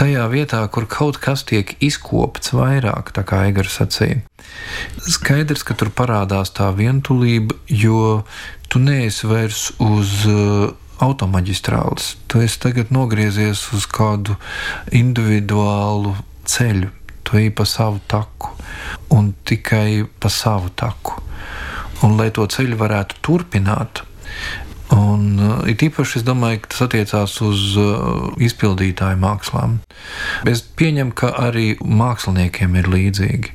tajā 0.00 0.24
vietā, 0.32 0.62
kur 0.72 0.88
kaut 0.90 1.20
kas 1.22 1.44
tiek 1.48 1.74
izkopts 1.84 2.52
vairāk, 2.56 3.12
tā 3.16 3.24
kā 3.26 3.44
Eigars 3.46 3.78
sacīja, 3.78 4.22
skaidrs, 5.06 5.64
ka 5.66 5.76
tur 5.78 5.92
parādās 5.94 6.52
tā 6.56 6.68
vientulība, 6.76 7.56
jo 7.68 8.24
tu 8.72 8.82
neesi 8.82 9.30
vairs 9.30 9.70
uz 9.78 10.26
uh, 10.28 10.68
automaģistrāles. 11.04 12.14
Tu 12.26 12.44
esi 12.44 12.60
tagad 12.66 12.92
nogriezies 12.94 13.66
uz 13.76 13.88
kādu 13.88 14.36
individuālu 14.90 16.16
ceļu 16.48 16.92
tu 17.26 17.36
ej 17.36 17.50
pa 17.50 17.64
savu 17.66 17.98
taku 18.06 18.54
un 19.10 19.34
tikai 19.44 20.06
pa 20.20 20.30
savu 20.30 20.70
taku. 20.70 21.18
Un, 22.04 22.18
lai 22.18 22.28
to 22.34 22.44
ceļu 22.50 22.76
varētu 22.80 23.22
turpināt, 23.24 24.04
Un 24.94 25.40
uh, 25.42 25.64
it 25.66 25.82
īpaši 25.82 26.20
es 26.20 26.24
domāju, 26.26 26.60
ka 26.62 26.70
tas 26.70 26.84
attiecās 26.84 27.32
uz 27.42 27.62
uh, 27.80 28.28
izpildītāju 28.42 29.18
mākslām. 29.18 29.80
Es 30.46 30.62
pieņemu, 30.78 31.14
ka 31.18 31.32
arī 31.42 31.72
māksliniekiem 31.82 32.76
ir 32.78 32.90
līdzīgi. 32.92 33.50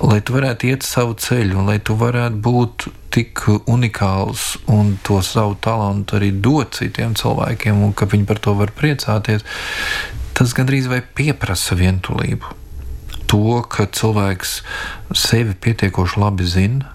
Lai 0.00 0.22
tu 0.24 0.38
varētu 0.38 0.70
iet 0.70 0.86
savu 0.88 1.18
ceļu, 1.20 1.58
un 1.60 1.68
lai 1.68 1.76
tu 1.84 1.96
varētu 2.00 2.40
būt 2.46 2.86
tik 3.12 3.44
unikāls 3.68 4.54
un 4.72 4.96
to 5.04 5.20
savu 5.26 5.58
talantu 5.60 6.16
arī 6.16 6.32
dot 6.40 6.80
citiem 6.80 7.12
cilvēkiem, 7.20 7.84
un 7.84 7.92
ka 7.92 8.08
viņi 8.08 8.28
par 8.30 8.40
to 8.40 8.56
var 8.56 8.72
priecāties, 8.72 9.44
tas 10.32 10.56
gandrīz 10.56 10.88
vai 10.88 11.02
pieprasa 11.04 11.76
vientulību 11.76 12.56
to, 13.32 13.60
ka 13.68 13.86
cilvēks 13.88 14.58
sevi 15.16 15.54
pietiekoši 15.56 16.20
labi 16.20 16.48
zina, 16.48 16.90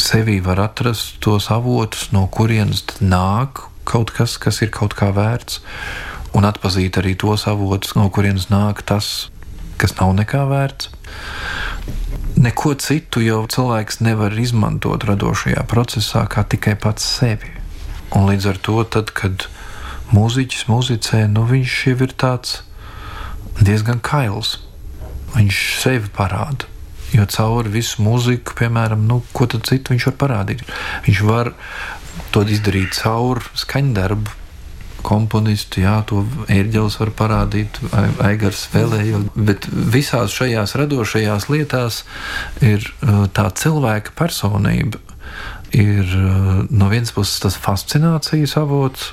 sevī 0.00 0.40
var 0.42 0.60
atrast 0.62 1.20
tos 1.22 1.50
avotus, 1.54 2.10
no 2.12 2.26
kurienes 2.32 2.84
nāk 3.00 3.66
kaut 3.84 4.10
kas, 4.16 4.36
kas 4.40 4.62
ir 4.64 4.72
kaut 4.74 4.96
kā 4.98 5.10
vērts, 5.14 5.60
un 6.34 6.46
atpazīt 6.48 6.98
arī 6.98 7.14
tos 7.20 7.46
avotus, 7.50 7.94
no 7.98 8.08
kurienes 8.10 8.48
nāk 8.50 8.82
tas, 8.86 9.28
kas 9.78 9.94
nav 10.00 10.14
nekā 10.18 10.44
vērts. 10.50 10.90
Neko 12.34 12.74
citu 12.82 13.22
jau 13.22 13.44
cilvēks 13.46 14.00
nevar 14.02 14.34
izmantot 14.40 15.06
radošajā 15.06 15.62
procesā, 15.70 16.24
kā 16.26 16.42
tikai 16.42 16.74
pats 16.80 17.06
sevi. 17.20 17.52
Un 18.14 18.26
līdz 18.30 18.50
ar 18.50 18.58
to, 18.66 18.80
tad, 18.90 19.14
kad 19.14 19.46
mūziķis 20.14 20.66
muzicē, 20.70 21.24
nu 21.30 21.46
viņš 21.46 21.78
jau 21.86 21.96
ir 22.06 22.14
tāds 22.18 22.60
diezgan 23.62 24.02
kails. 24.02 24.58
Viņš 25.34 25.62
sevi 25.82 26.10
parāda. 26.14 26.73
Jo 27.14 27.26
cauri 27.30 27.70
visu 27.70 28.02
mūziku, 28.02 28.56
piemēram, 28.58 29.04
nu, 29.08 29.20
ko 29.36 29.46
citu 29.54 29.94
viņš 29.94 30.08
var 30.10 30.16
parādīt. 30.22 30.64
Viņš 31.06 31.20
var 31.28 31.52
to 32.34 32.42
izdarīt 32.42 32.96
cauri 32.98 33.54
skaņdarbu. 33.64 34.40
Komponistu, 35.04 35.82
jā, 35.82 35.98
to 36.08 36.22
ērģelis 36.48 36.94
var 36.96 37.10
parādīt, 37.12 37.76
aigars 38.24 38.62
vēlējot, 38.72 39.34
bet 39.36 39.66
visās 39.68 40.32
šajās 40.32 40.72
radošajās 40.80 41.50
lietās 41.52 41.98
ir 42.64 42.86
uh, 43.04 43.26
tā 43.28 43.50
cilvēka 43.52 44.14
personība. 44.16 45.02
Ir 45.76 46.08
uh, 46.08 46.64
no 46.72 46.88
vienas 46.88 47.12
puses 47.12 47.36
tas 47.44 47.60
fascinācijas 47.60 48.56
avots, 48.62 49.12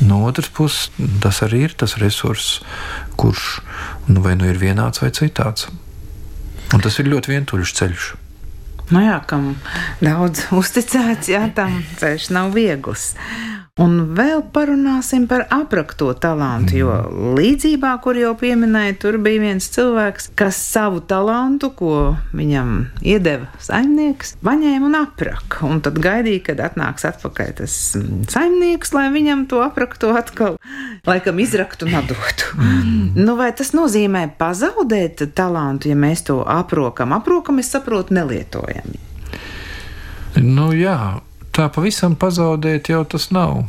No 0.00 0.22
otras 0.24 0.48
puses, 0.54 0.90
tas 1.22 1.40
arī 1.42 1.64
ir 1.66 1.74
tas 1.78 1.96
resurss, 1.98 2.60
kurš 3.18 3.58
nu, 4.06 4.22
vai 4.22 4.36
nu 4.38 4.46
ir 4.46 4.60
vienāds 4.60 5.02
vai 5.02 5.10
citāds. 5.14 5.66
Un 6.74 6.82
tas 6.84 6.98
ir 7.00 7.08
ļoti 7.08 7.32
vientuļš 7.32 7.74
ceļš. 7.78 8.08
Nu 8.92 9.02
jā, 9.04 9.18
kam 9.28 9.50
daudz 10.00 10.46
uzticēts, 10.56 11.28
jā, 11.32 11.42
tam 11.56 11.82
ceļš 12.00 12.30
nav 12.32 12.54
viegls. 12.56 13.10
Un 13.78 13.98
vēl 14.18 14.40
parunāsim 14.50 15.28
par 15.30 15.44
aprakto 15.54 16.10
talantu, 16.18 16.74
jo 16.80 16.94
līdzībā, 17.38 17.92
kur 18.02 18.18
jau 18.18 18.32
pieminēja, 18.38 18.96
tur 19.04 19.20
bija 19.22 19.44
viens 19.44 19.68
cilvēks, 19.70 20.32
kas 20.38 20.58
savu 20.58 20.98
talantu, 21.06 21.70
ko 21.78 21.92
viņam 22.34 22.72
iedeva 23.06 23.46
saimnieks, 23.62 24.34
paņēma 24.42 24.88
un 24.88 24.98
apraka. 24.98 25.62
Un 25.68 25.82
tad 25.84 26.00
gaidīja, 26.02 26.48
kad 26.50 26.64
atnāks 26.66 27.06
atpakaļ 27.06 27.54
tas 27.62 27.76
saimnieks, 28.34 28.92
lai 28.96 29.06
viņam 29.14 29.46
to 29.50 29.62
apraktu 29.62 30.10
atkal, 30.10 30.58
laikam 31.06 31.38
izraktu 31.38 31.86
un 31.86 32.00
atdotu. 32.00 32.50
Mm. 32.58 33.06
Nu, 33.14 33.38
vai 33.38 33.52
tas 33.54 33.70
nozīmē 33.78 34.24
pazaudēt 34.40 35.22
talantu, 35.38 35.92
ja 35.92 35.98
mēs 35.98 36.26
to 36.26 36.40
aprokam? 36.42 37.14
Aprokam, 37.14 37.62
es 37.62 37.70
saprotu, 37.70 38.18
nelietojami. 38.18 39.06
Nu, 40.42 40.68
jā, 40.74 40.98
tā 41.58 41.66
pavisam 41.74 42.14
pazaudēt 42.18 42.92
jau 42.92 43.02
tas 43.04 43.30
nav. 43.34 43.64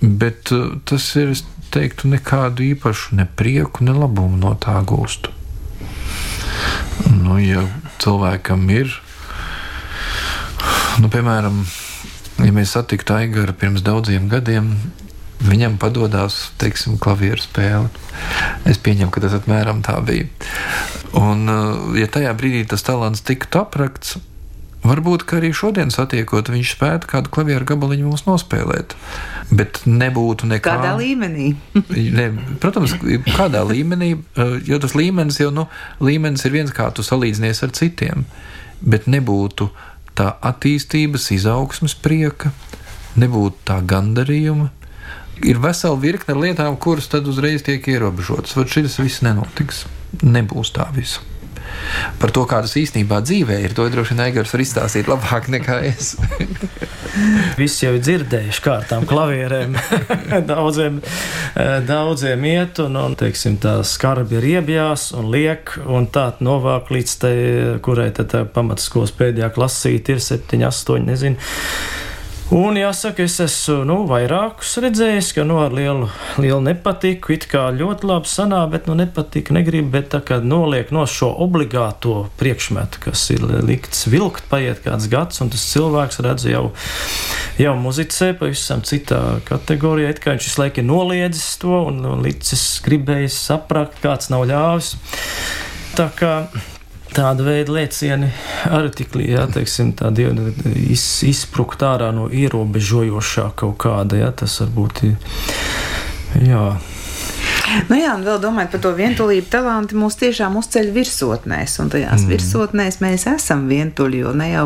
Bet 0.00 0.50
uh, 0.56 0.78
tas 0.88 1.04
ir, 1.20 1.34
es 1.36 1.44
teiktu, 1.70 2.08
nekādu 2.10 2.64
īpašu 2.72 3.18
ne 3.18 3.26
prieku, 3.38 3.84
ne 3.86 3.94
labumu 3.94 4.40
no 4.40 4.56
tā 4.58 4.78
gūstu. 4.86 5.34
Nu, 7.10 7.38
ja 7.40 7.62
cilvēkam 8.02 8.64
ir, 8.74 8.92
nu, 11.00 11.08
piemēram, 11.12 11.62
ja 12.42 12.54
mēs 12.56 12.74
satiktu 12.74 13.14
Aigaru 13.16 13.54
pirms 13.56 13.84
daudziem 13.86 14.26
gadiem, 14.32 14.72
viņam 15.44 15.78
padodas, 15.80 16.50
teiksim, 16.60 16.98
klavieru 17.00 17.40
spēle. 17.40 17.88
Es 18.68 18.80
pieņemu, 18.82 19.12
ka 19.14 19.22
tas 19.24 19.36
apmēram 19.38 19.84
tā 19.86 19.96
bija. 20.04 20.26
Un, 21.16 21.46
uh, 21.48 21.94
ja 21.96 22.10
tajā 22.10 22.34
brīdī 22.36 22.66
tas 22.72 22.84
talants 22.86 23.24
tiktu 23.26 23.62
aprakts, 23.62 24.18
Varbūt, 24.80 25.26
ka 25.28 25.36
arī 25.36 25.50
šodien 25.52 25.90
satiekot, 25.92 26.48
viņš 26.48 26.70
spētu 26.72 27.08
kādu 27.10 27.32
klavieru 27.34 27.66
gabaliņu 27.68 28.06
mums 28.08 28.24
nospēlēt. 28.24 28.94
Bet 29.52 29.82
nebūtu 29.84 30.48
nekā. 30.48 30.72
Kādā 30.78 30.94
līmenī? 30.96 31.50
ne, 32.16 32.30
protams, 32.62 32.94
kādā 33.28 33.60
līmenī, 33.68 34.14
eh, 34.16 34.56
jo 34.64 34.80
tas 34.80 34.96
līmenis 34.96 35.42
jau, 35.42 35.50
nu, 35.52 35.66
līmenis 36.00 36.46
ir 36.48 36.56
viens, 36.56 36.72
kā 36.72 36.88
tu 36.96 37.04
salīdzinies 37.04 37.60
ar 37.66 37.74
citiem. 37.76 38.24
Bet 38.80 39.04
nebūtu 39.12 39.68
tā 40.16 40.32
attīstības, 40.48 41.28
izaugsmas 41.36 41.92
prieka, 42.00 42.54
nebūtu 43.20 43.60
tā 43.68 43.82
gandarījuma. 43.84 44.70
Ir 45.44 45.60
vesela 45.60 45.96
virkne 46.00 46.36
lietām, 46.36 46.76
kuras 46.80 47.08
tad 47.12 47.28
uzreiz 47.28 47.64
tiek 47.64 47.84
ierobežotas. 47.88 48.56
Vai 48.56 48.64
šis 48.68 48.96
viss 49.00 49.24
nenotiks? 49.24 49.84
Nebūs 50.24 50.72
tā 50.76 50.88
visa. 50.96 51.20
Par 52.20 52.32
to, 52.34 52.44
kādas 52.48 52.76
īstenībā 52.78 53.20
dzīvē 53.24 53.60
ir, 53.64 53.74
to 53.76 53.86
droši 53.92 54.14
vien 54.14 54.24
Eigars 54.26 54.52
var 54.54 54.62
izstāstīt 54.64 55.10
labāk 55.10 55.48
nekā 55.52 55.78
es. 55.88 56.14
Visi 57.60 57.86
jau 57.86 57.94
ir 57.96 58.04
dzirdējuši 58.04 58.64
kā 58.64 58.76
ar 58.80 58.88
tām 58.90 59.06
klavierēm. 59.08 59.76
daudziem, 60.52 61.00
eh, 61.54 61.78
daudziem 61.86 62.44
iet, 62.50 62.82
un, 62.84 62.98
un 63.00 63.16
teiksim, 63.18 63.58
tā 63.62 63.78
skarbi 63.86 64.38
ir 64.40 64.48
iebjās 64.56 65.10
un 65.18 65.30
liek, 65.32 65.74
un 65.86 66.08
tā 66.12 66.30
novāk 66.44 66.92
līdz 66.94 67.16
tai, 67.24 67.34
kurai 67.84 68.10
tad 68.16 68.36
pamatskolas 68.54 69.14
pēdējā 69.16 69.50
klasīte 69.56 70.16
ir 70.16 70.22
7, 70.24 70.62
8, 70.70 71.02
nezinu. 71.10 71.50
Un 72.50 72.74
jāsaka, 72.74 73.22
es 73.28 73.36
esmu 73.38 73.84
nu, 73.86 73.96
vairākus 74.10 74.72
redzējis, 74.82 75.28
ka 75.36 75.44
nu, 75.46 75.60
ar 75.62 75.70
lielu, 75.70 76.08
lielu 76.42 76.58
nepatiku, 76.66 77.30
it 77.36 77.44
kā 77.46 77.68
ļoti 77.70 78.08
labi 78.10 78.26
sanā, 78.26 78.64
bet 78.72 78.88
nu, 78.90 78.96
nepatīk, 78.98 79.52
negribu, 79.54 79.92
bet 79.92 80.08
tā 80.10 80.18
kā 80.26 80.40
noliek 80.42 80.90
no 80.90 81.04
šo 81.06 81.28
obligāto 81.46 82.24
priekšmetu, 82.40 83.04
kas 83.04 83.22
ir 83.30 83.44
likts 83.62 84.02
vilkt, 84.10 84.48
paiet 84.50 84.82
kāds 84.82 85.06
gads, 85.12 85.38
un 85.44 85.52
tas 85.54 85.68
cilvēks 85.70 86.18
redz 86.26 86.48
jau, 86.50 86.64
jau 87.62 87.76
muzicē 87.78 88.32
pavisam 88.42 88.82
citā 88.82 89.38
kategorijā, 89.46 90.10
it 90.10 90.18
kā 90.24 90.34
viņš 90.34 90.50
visu 90.50 90.64
laiku 90.64 90.82
ir 90.82 90.90
noliedzis 90.90 91.54
to 91.62 91.84
un, 91.92 92.02
un 92.16 92.26
licis 92.26 92.66
gribējis 92.82 93.38
saprakt, 93.46 94.02
kāds 94.02 94.34
nav 94.34 94.48
ļāvis. 94.50 94.96
Tā 95.94 96.10
kā 96.18 96.34
Tāda 97.10 97.42
veida 97.42 97.74
lēcieni 97.74 98.28
arī 98.70 98.92
tik 98.94 99.16
tādi 99.98 100.28
iz, 100.86 101.04
izsprukt 101.26 101.82
ārā 101.82 102.12
no 102.14 102.28
ierobežojošā 102.30 103.48
kaut 103.58 103.78
kāda, 103.82 104.20
ja 104.20 104.30
tas 104.30 104.60
varbūt 104.62 105.02
ir. 105.08 105.16
Jā. 106.46 106.64
Nu 107.90 107.98
jā, 107.98 108.14
un 108.16 108.24
vēl 108.26 108.40
domājot 108.42 108.72
par 108.74 108.82
to 108.84 108.90
vientulību, 108.96 109.46
talanti 109.50 109.98
mūs 109.98 110.16
tiešām 110.20 110.56
uzceļ 110.60 110.90
virsotnēs, 110.94 111.76
un 111.82 111.90
tajās 111.92 112.24
mm. 112.24 112.32
virsotnēs 112.32 112.98
mēs 113.02 113.26
esam 113.30 113.66
vientuļi, 113.70 114.22
jo 114.24 114.32
ne 114.36 114.48
jau 114.50 114.64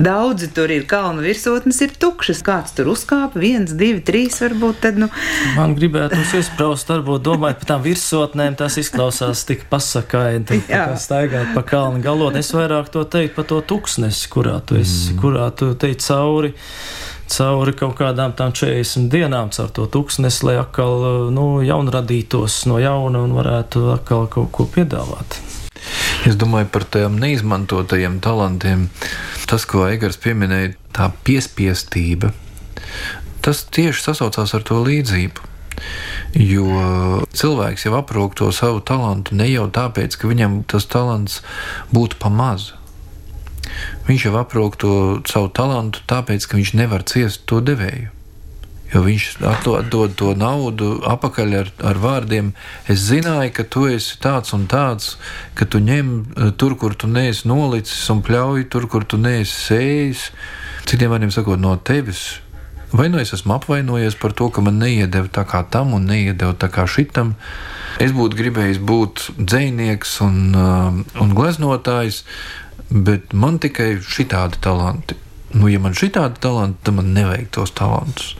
daudzi 0.00 0.50
tur 0.54 0.72
ir 0.74 0.86
kalnu 0.90 1.24
virsotnes, 1.24 1.80
ir 1.84 1.94
tukšas. 2.00 2.42
Kāds 2.46 2.74
tur 2.76 2.90
uzkāpa, 2.92 3.40
viens, 3.42 3.74
divi, 3.78 4.02
trīs 4.04 4.40
varbūt. 4.42 4.80
Tad, 4.84 5.00
nu... 5.00 5.08
Man 5.58 5.76
gribētos 5.78 6.34
izpraust, 6.38 6.90
varbūt 6.90 7.24
domājot 7.26 7.62
par 7.62 7.70
tām 7.72 7.84
virsotnēm, 7.86 8.58
tas 8.58 8.78
izklausās 8.82 9.46
tik 9.48 9.66
pasakaini, 9.70 10.62
kā 10.68 10.86
staigāt 11.00 11.54
pa 11.56 11.64
kalnu 11.66 12.02
galot. 12.04 12.38
Es 12.38 12.52
vairāk 12.54 12.90
to 12.94 13.06
teiktu 13.06 13.38
par 13.40 13.50
to 13.50 13.62
tuksnesi, 13.74 14.30
kurā 14.30 14.60
tu 14.66 14.78
esi, 14.80 15.14
mm. 15.14 15.20
kurā 15.22 15.50
tu 15.58 15.72
teici 15.78 16.10
cauri 16.10 16.54
cauri 17.30 17.74
kaut 17.76 17.96
kādām 17.98 18.34
tām 18.36 18.52
40 18.54 19.08
dienām, 19.12 19.50
caur 19.54 19.70
to 19.74 19.86
tūkstnesi, 19.90 20.44
lai 20.48 20.58
atkal 20.60 21.30
nu, 21.34 21.46
jaunradītos 21.64 22.64
no 22.70 22.78
jauna 22.82 23.24
un 23.24 23.34
varētu 23.36 23.88
atkal 23.96 24.28
kaut 24.32 24.52
ko 24.54 24.68
piedāvāt. 24.74 25.40
Es 26.24 26.38
domāju 26.40 26.70
par 26.72 26.86
tiem 26.88 27.18
neizmantotajiem 27.20 28.20
talantiem. 28.24 28.86
Tas, 29.48 29.66
ko 29.68 29.84
Eigars 29.88 30.16
pieminēja, 30.20 30.72
tā 30.96 31.10
piespiestība, 31.26 32.32
tas 33.44 33.66
tieši 33.68 34.06
sasaucās 34.06 34.54
ar 34.56 34.64
to 34.64 34.80
līdzību. 34.86 35.50
Jo 36.38 36.64
cilvēks 37.34 37.84
jau 37.84 37.98
aprūp 37.98 38.38
to 38.38 38.48
savu 38.54 38.80
talantu 38.86 39.36
ne 39.36 39.50
jau 39.50 39.66
tāpēc, 39.74 40.16
ka 40.16 40.30
viņam 40.30 40.62
tas 40.70 40.86
talants 40.88 41.42
būtu 41.92 42.18
pa 42.22 42.30
mazu 42.32 42.78
Viņš 44.08 44.26
jau 44.28 44.34
aprūk 44.40 44.76
to 44.80 44.92
savu 45.28 45.48
talantu, 45.54 46.02
tāpēc, 46.10 46.46
ka 46.46 46.58
viņš 46.58 46.74
nevar 46.78 47.06
ciest 47.08 47.46
to 47.50 47.62
devēju. 47.64 48.10
Jo 48.94 49.00
viņš 49.02 49.24
atdod 49.42 50.12
to 50.14 50.34
naudu 50.38 51.00
atpakaļ 51.10 51.54
ar, 51.58 51.70
ar 51.82 51.98
vārdiem. 51.98 52.52
Es 52.86 53.08
zināju, 53.08 53.50
ka 53.56 53.64
tu 53.66 53.88
esi 53.90 54.20
tāds 54.22 54.54
un 54.54 54.68
tāds, 54.70 55.16
ka 55.58 55.66
tu 55.66 55.80
ņem 55.82 56.12
eh, 56.14 56.52
tur, 56.54 56.76
kur 56.78 56.94
tu 56.94 57.10
neesi 57.10 57.48
nolicis, 57.50 58.04
un 58.14 58.22
pļauj 58.22 58.68
tur, 58.70 58.86
kur 58.92 59.08
tu 59.08 59.18
neesi 59.18 59.56
sējis. 59.64 60.28
Citiem 60.86 61.10
vārdiem 61.10 61.34
sakot, 61.34 61.58
no 61.58 61.74
tevis. 61.80 62.44
Vai 62.94 63.08
nu 63.10 63.18
es 63.18 63.32
esmu 63.34 63.56
apvainojies 63.56 64.14
par 64.20 64.30
to, 64.38 64.46
ka 64.54 64.62
man 64.62 64.76
neiedeva 64.78 65.26
tā 65.26 65.42
kā 65.50 65.64
tam 65.66 65.96
un 65.96 66.04
neiedeva 66.06 66.54
tā 66.54 66.68
kā 66.70 66.84
šitam. 66.86 67.32
Es 67.98 68.14
būtu 68.14 68.38
gribējis 68.38 68.78
būt 68.78 69.24
dzinieks 69.40 70.20
un, 70.22 70.36
uh, 70.54 71.00
un 71.24 71.34
gleznotājs, 71.34 72.22
bet 72.90 73.32
man 73.32 73.58
tikai 73.62 73.96
šitādi 74.02 74.60
talanti. 74.64 75.16
Nu, 75.54 75.68
ja 75.70 75.78
man 75.78 75.94
šitādi 75.94 76.40
talanti, 76.42 76.80
tad 76.82 76.98
man 76.98 77.12
nevajag 77.14 77.50
tos 77.54 77.74
talantus. 77.76 78.34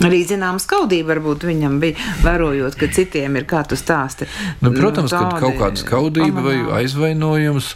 Arī 0.00 0.22
zināms, 0.24 0.64
skaudība 0.64 1.12
varbūt 1.12 1.44
viņam 1.44 1.74
bija, 1.82 2.06
vērojot, 2.24 2.78
ka 2.80 2.88
citiem 2.94 3.34
ir 3.36 3.44
kā 3.48 3.60
tu 3.68 3.76
stāsti. 3.76 4.30
Nu, 4.64 4.72
protams, 4.72 5.12
nu, 5.12 5.18
ka 5.18 5.42
kaut 5.42 5.58
kāda 5.58 5.82
skaudība 5.82 6.44
vai 6.46 6.56
aizvainojums, 6.78 7.74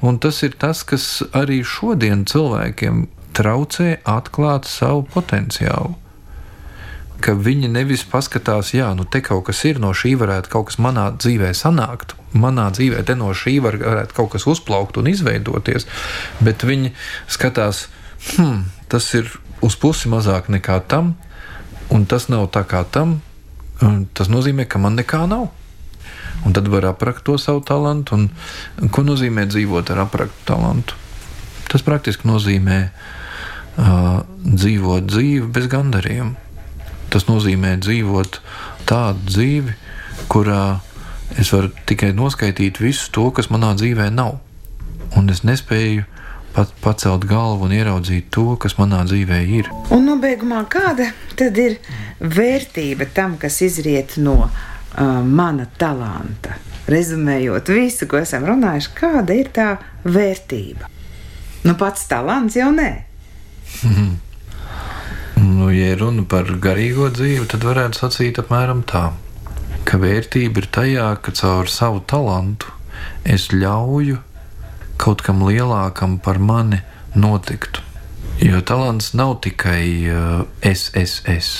un 0.00 0.16
tas 0.22 0.40
ir 0.46 0.56
tas, 0.56 0.80
kas 0.88 1.20
arī 1.36 1.60
šodien 1.60 2.24
cilvēkiem 2.30 3.04
traucē 3.36 3.98
atklāt 4.08 4.64
savu 4.70 5.04
potenciālu 5.12 5.92
ka 7.26 7.34
viņi 7.34 7.68
nevis 7.72 8.04
paskatās, 8.06 8.70
jā, 8.76 8.86
nu 8.94 9.04
te 9.10 9.18
kaut 9.24 9.48
kas 9.48 9.64
ir, 9.66 9.80
no 9.82 9.90
šī 9.96 10.14
varētu 10.20 10.52
kaut 10.52 10.68
kas 10.70 10.78
manā 10.82 11.08
dzīvē 11.16 11.50
sanākt, 11.58 12.14
manā 12.38 12.68
dzīvē 12.76 13.02
te 13.06 13.16
no 13.18 13.32
šī 13.34 13.56
var, 13.64 13.78
varētu 13.82 14.14
kaut 14.14 14.36
kas 14.36 14.46
uzplaukt 14.46 15.00
un 15.00 15.10
izveidoties, 15.10 15.88
bet 16.38 16.62
viņi 16.66 16.92
skatās, 17.26 17.88
hmm, 18.36 18.62
tas 18.92 19.10
ir 19.18 19.32
uz 19.66 19.78
pusi 19.80 20.12
mazāk 20.12 20.52
nekā 20.54 20.78
tam, 20.86 21.16
un 21.90 22.06
tas 22.06 22.28
nav 22.30 22.46
tā 22.54 22.62
kā 22.68 22.84
tam, 22.94 23.18
tas 24.14 24.30
nozīmē, 24.30 24.68
ka 24.70 24.78
man 24.82 24.98
nekā 24.98 25.26
nav. 25.30 25.50
Un 26.46 26.54
tad 26.54 26.68
var 26.70 26.84
aprakt 26.86 27.24
to 27.26 27.34
savu 27.40 27.62
talantu, 27.66 28.14
un, 28.14 28.26
un 28.78 28.90
ko 28.92 29.02
nozīmē 29.02 29.48
dzīvot 29.50 29.90
ar 29.90 30.04
apraktu 30.04 30.46
talantu? 30.46 30.94
Tas 31.66 31.82
praktiski 31.82 32.28
nozīmē 32.28 32.78
uh, 32.86 34.20
dzīvot 34.44 35.08
dzīvi 35.10 35.48
bez 35.50 35.66
gandarījuma 35.72 36.45
Tas 37.16 37.24
nozīmē 37.30 37.78
dzīvot 37.80 38.34
tādu 38.84 39.22
dzīvi, 39.30 39.72
kurā 40.28 40.82
es 41.40 41.48
varu 41.48 41.70
tikai 41.88 42.10
noskaidrot 42.12 42.76
visu 42.82 43.06
to, 43.08 43.30
kas 43.32 43.48
manā 43.48 43.70
dzīvē 43.78 44.10
nav. 44.12 44.34
Un 45.16 45.32
es 45.32 45.40
nespēju 45.48 46.04
pat 46.52 46.74
pacelt 46.84 47.24
galvu 47.24 47.70
un 47.70 47.72
ieraudzīt 47.72 48.28
to, 48.36 48.58
kas 48.60 48.76
manā 48.76 49.00
dzīvē 49.08 49.38
ir. 49.48 49.70
Un 49.96 50.04
nobeigumā 50.10 50.60
kāda 50.68 51.06
tad 51.40 51.56
ir 51.56 51.78
vērtība 52.20 53.08
tam, 53.16 53.38
kas 53.40 53.62
izriet 53.64 54.18
no 54.20 54.36
uh, 54.44 54.52
mana 55.24 55.70
talanta? 55.80 56.60
Rezumējot 56.92 57.72
visu, 57.78 58.10
ko 58.12 58.20
esam 58.20 58.44
runājuši, 58.44 58.92
kāda 59.00 59.40
ir 59.40 59.48
tā 59.56 59.70
vērtība? 60.04 60.92
Nu, 61.64 61.78
pats 61.80 62.04
talants 62.12 62.60
jau 62.60 62.68
nē. 62.76 62.92
Nu, 65.46 65.68
ja 65.70 65.94
runa 66.00 66.24
par 66.26 66.48
garīgo 66.62 67.06
dzīvi, 67.14 67.44
tad 67.52 67.64
varētu 67.66 68.00
sacīt 68.00 68.38
apmēram 68.42 68.80
tā, 68.88 69.10
ka 69.86 69.98
vērtība 70.02 70.62
ir 70.62 70.68
tajā, 70.74 71.10
ka 71.22 71.34
caur 71.38 71.70
savu 71.70 72.00
talantu 72.10 72.72
es 73.34 73.50
ļauju 73.52 74.18
kaut 74.98 75.22
kam 75.22 75.44
lielākam 75.46 76.16
par 76.24 76.40
mani 76.42 76.80
notikt. 77.14 77.82
Jo 78.42 78.60
talants 78.60 79.12
nav 79.16 79.36
tikai 79.44 79.84
uh, 80.10 80.42
es, 80.60 80.88
es, 80.98 81.20
es. 81.30 81.50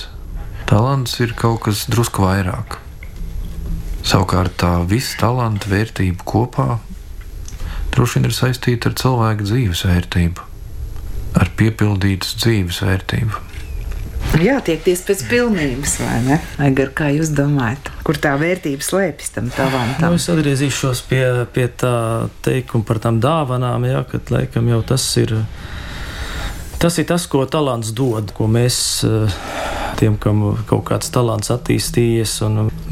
Talants 0.67 1.15
ir 1.23 1.37
kaut 1.39 1.63
kas 1.69 1.87
drusku 1.93 2.27
vairāk. 2.27 2.81
Savukārt 4.07 4.59
tā 4.61 4.73
visa 4.89 5.21
talanta 5.23 5.71
vērtība 5.71 6.27
kopā 6.27 6.69
droši 7.97 8.19
vien 8.19 8.29
ir 8.29 8.35
saistīta 8.37 8.91
ar 8.91 8.97
cilvēka 9.01 9.47
dzīves 9.47 9.87
vērtību, 9.89 10.43
ar 11.41 11.53
piepildītas 11.57 12.35
dzīves 12.43 12.83
vērtību. 12.85 13.45
Jātiekties 14.37 15.01
pēc 15.07 15.23
pilnības, 15.31 15.95
vai 16.03 16.17
ne? 16.27 16.37
Agar, 16.63 16.91
kā 16.97 17.09
jūs 17.15 17.31
domājat, 17.37 17.89
kur 18.05 18.19
tā 18.21 18.35
vērtība 18.41 18.85
slēpjas 18.85 19.33
tam 19.37 19.49
tavam? 19.55 19.95
Tam? 20.01 20.17
Nu, 20.17 20.21
es 20.21 20.29
atgriezīšos 20.33 21.03
pie, 21.09 21.23
pie 21.55 21.69
tā 21.81 21.95
teikuma 22.45 22.85
par 22.89 23.01
tām 23.05 23.21
dāvanām, 23.23 23.87
jā, 23.89 24.03
kad 24.11 24.35
laikam 24.35 24.69
jau 24.73 24.83
tas 24.93 25.07
ir. 25.23 25.39
Tas 26.77 26.99
ir 27.01 27.07
tas, 27.09 27.25
ko 27.31 27.47
talants 27.49 27.95
dod, 27.97 28.35
ko 28.37 28.51
mēs 28.51 28.79
tiem, 29.99 30.17
kam 30.21 30.43
kaut 30.69 30.85
kāds 30.91 31.11
talants 31.13 31.51
attīstījies. 31.53 32.39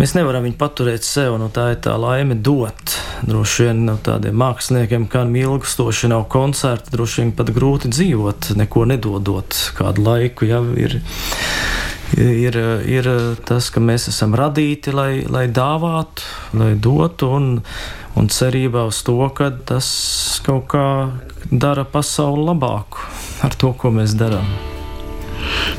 Mēs 0.00 0.14
nevaram 0.16 0.46
viņu 0.46 0.58
paturēt 0.60 1.06
sev, 1.06 1.36
nu, 1.40 1.50
tā 1.54 1.70
ir 1.74 1.80
tā 1.84 1.94
laime 2.00 2.36
dot. 2.36 2.96
Droši 3.24 3.68
vien 3.68 3.84
no 3.88 3.96
tādiem 4.04 4.36
māksliniekiem, 4.40 5.06
kā 5.12 5.24
ilgstoši 5.24 6.10
nav 6.12 6.26
koncerti, 6.32 6.92
droši 6.94 7.22
vien 7.22 7.32
pat 7.36 7.52
grūti 7.54 7.92
dzīvot, 7.92 8.52
neko 8.60 8.86
nedodot 8.90 9.60
kādu 9.78 10.04
laiku. 10.08 10.48
Ja, 10.48 10.60
ir, 10.76 10.98
ir, 12.18 12.60
ir 12.90 13.10
tas, 13.46 13.70
ka 13.74 13.82
mēs 13.84 14.08
esam 14.12 14.36
radīti, 14.38 14.94
lai, 14.94 15.24
lai 15.28 15.46
dāvātu, 15.48 16.28
lai 16.60 16.74
dotu, 16.74 17.30
un, 17.38 17.50
un 18.18 18.30
cerībā 18.30 18.86
uz 18.90 19.02
to, 19.06 19.18
ka 19.36 19.50
tas 19.66 19.88
kaut 20.46 20.68
kā 20.74 20.86
dara 21.50 21.84
pasauli 21.84 22.48
labāku 22.50 23.10
ar 23.44 23.58
to, 23.58 23.74
ko 23.76 23.92
mēs 23.94 24.16
darām. 24.18 24.73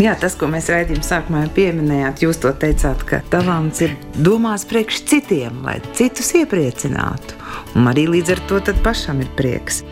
Jā, 0.02 0.16
tas, 0.20 0.36
ko 0.36 0.50
mēs 0.52 0.68
raidījuma 0.74 1.06
sākumā 1.06 1.46
pieminējāt, 1.56 2.26
jūs 2.26 2.42
to 2.44 2.52
teicāt, 2.60 3.06
ka 3.08 3.22
talants 3.32 3.80
ir 3.86 3.96
domās 4.18 4.66
priekš 4.68 5.02
citiem, 5.12 5.62
lai 5.64 5.78
citus 5.96 6.34
iepriecinātu. 6.42 7.40
Un 7.80 7.88
arī 7.92 8.08
līdz 8.12 8.36
ar 8.36 8.44
to 8.50 8.62
pašam 8.84 9.24
ir 9.24 9.32
prieks. 9.40 9.84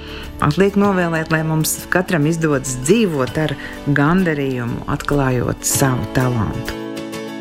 Atliek 0.43 0.75
novēlēt, 0.79 1.31
lai 1.31 1.43
mums 1.47 1.85
katram 1.93 2.27
izdodas 2.27 2.75
dzīvot 2.83 3.43
ar 3.45 3.55
gandarījumu, 3.87 4.87
atklājot 4.91 5.63
savu 5.67 6.07
talantu. 6.17 6.82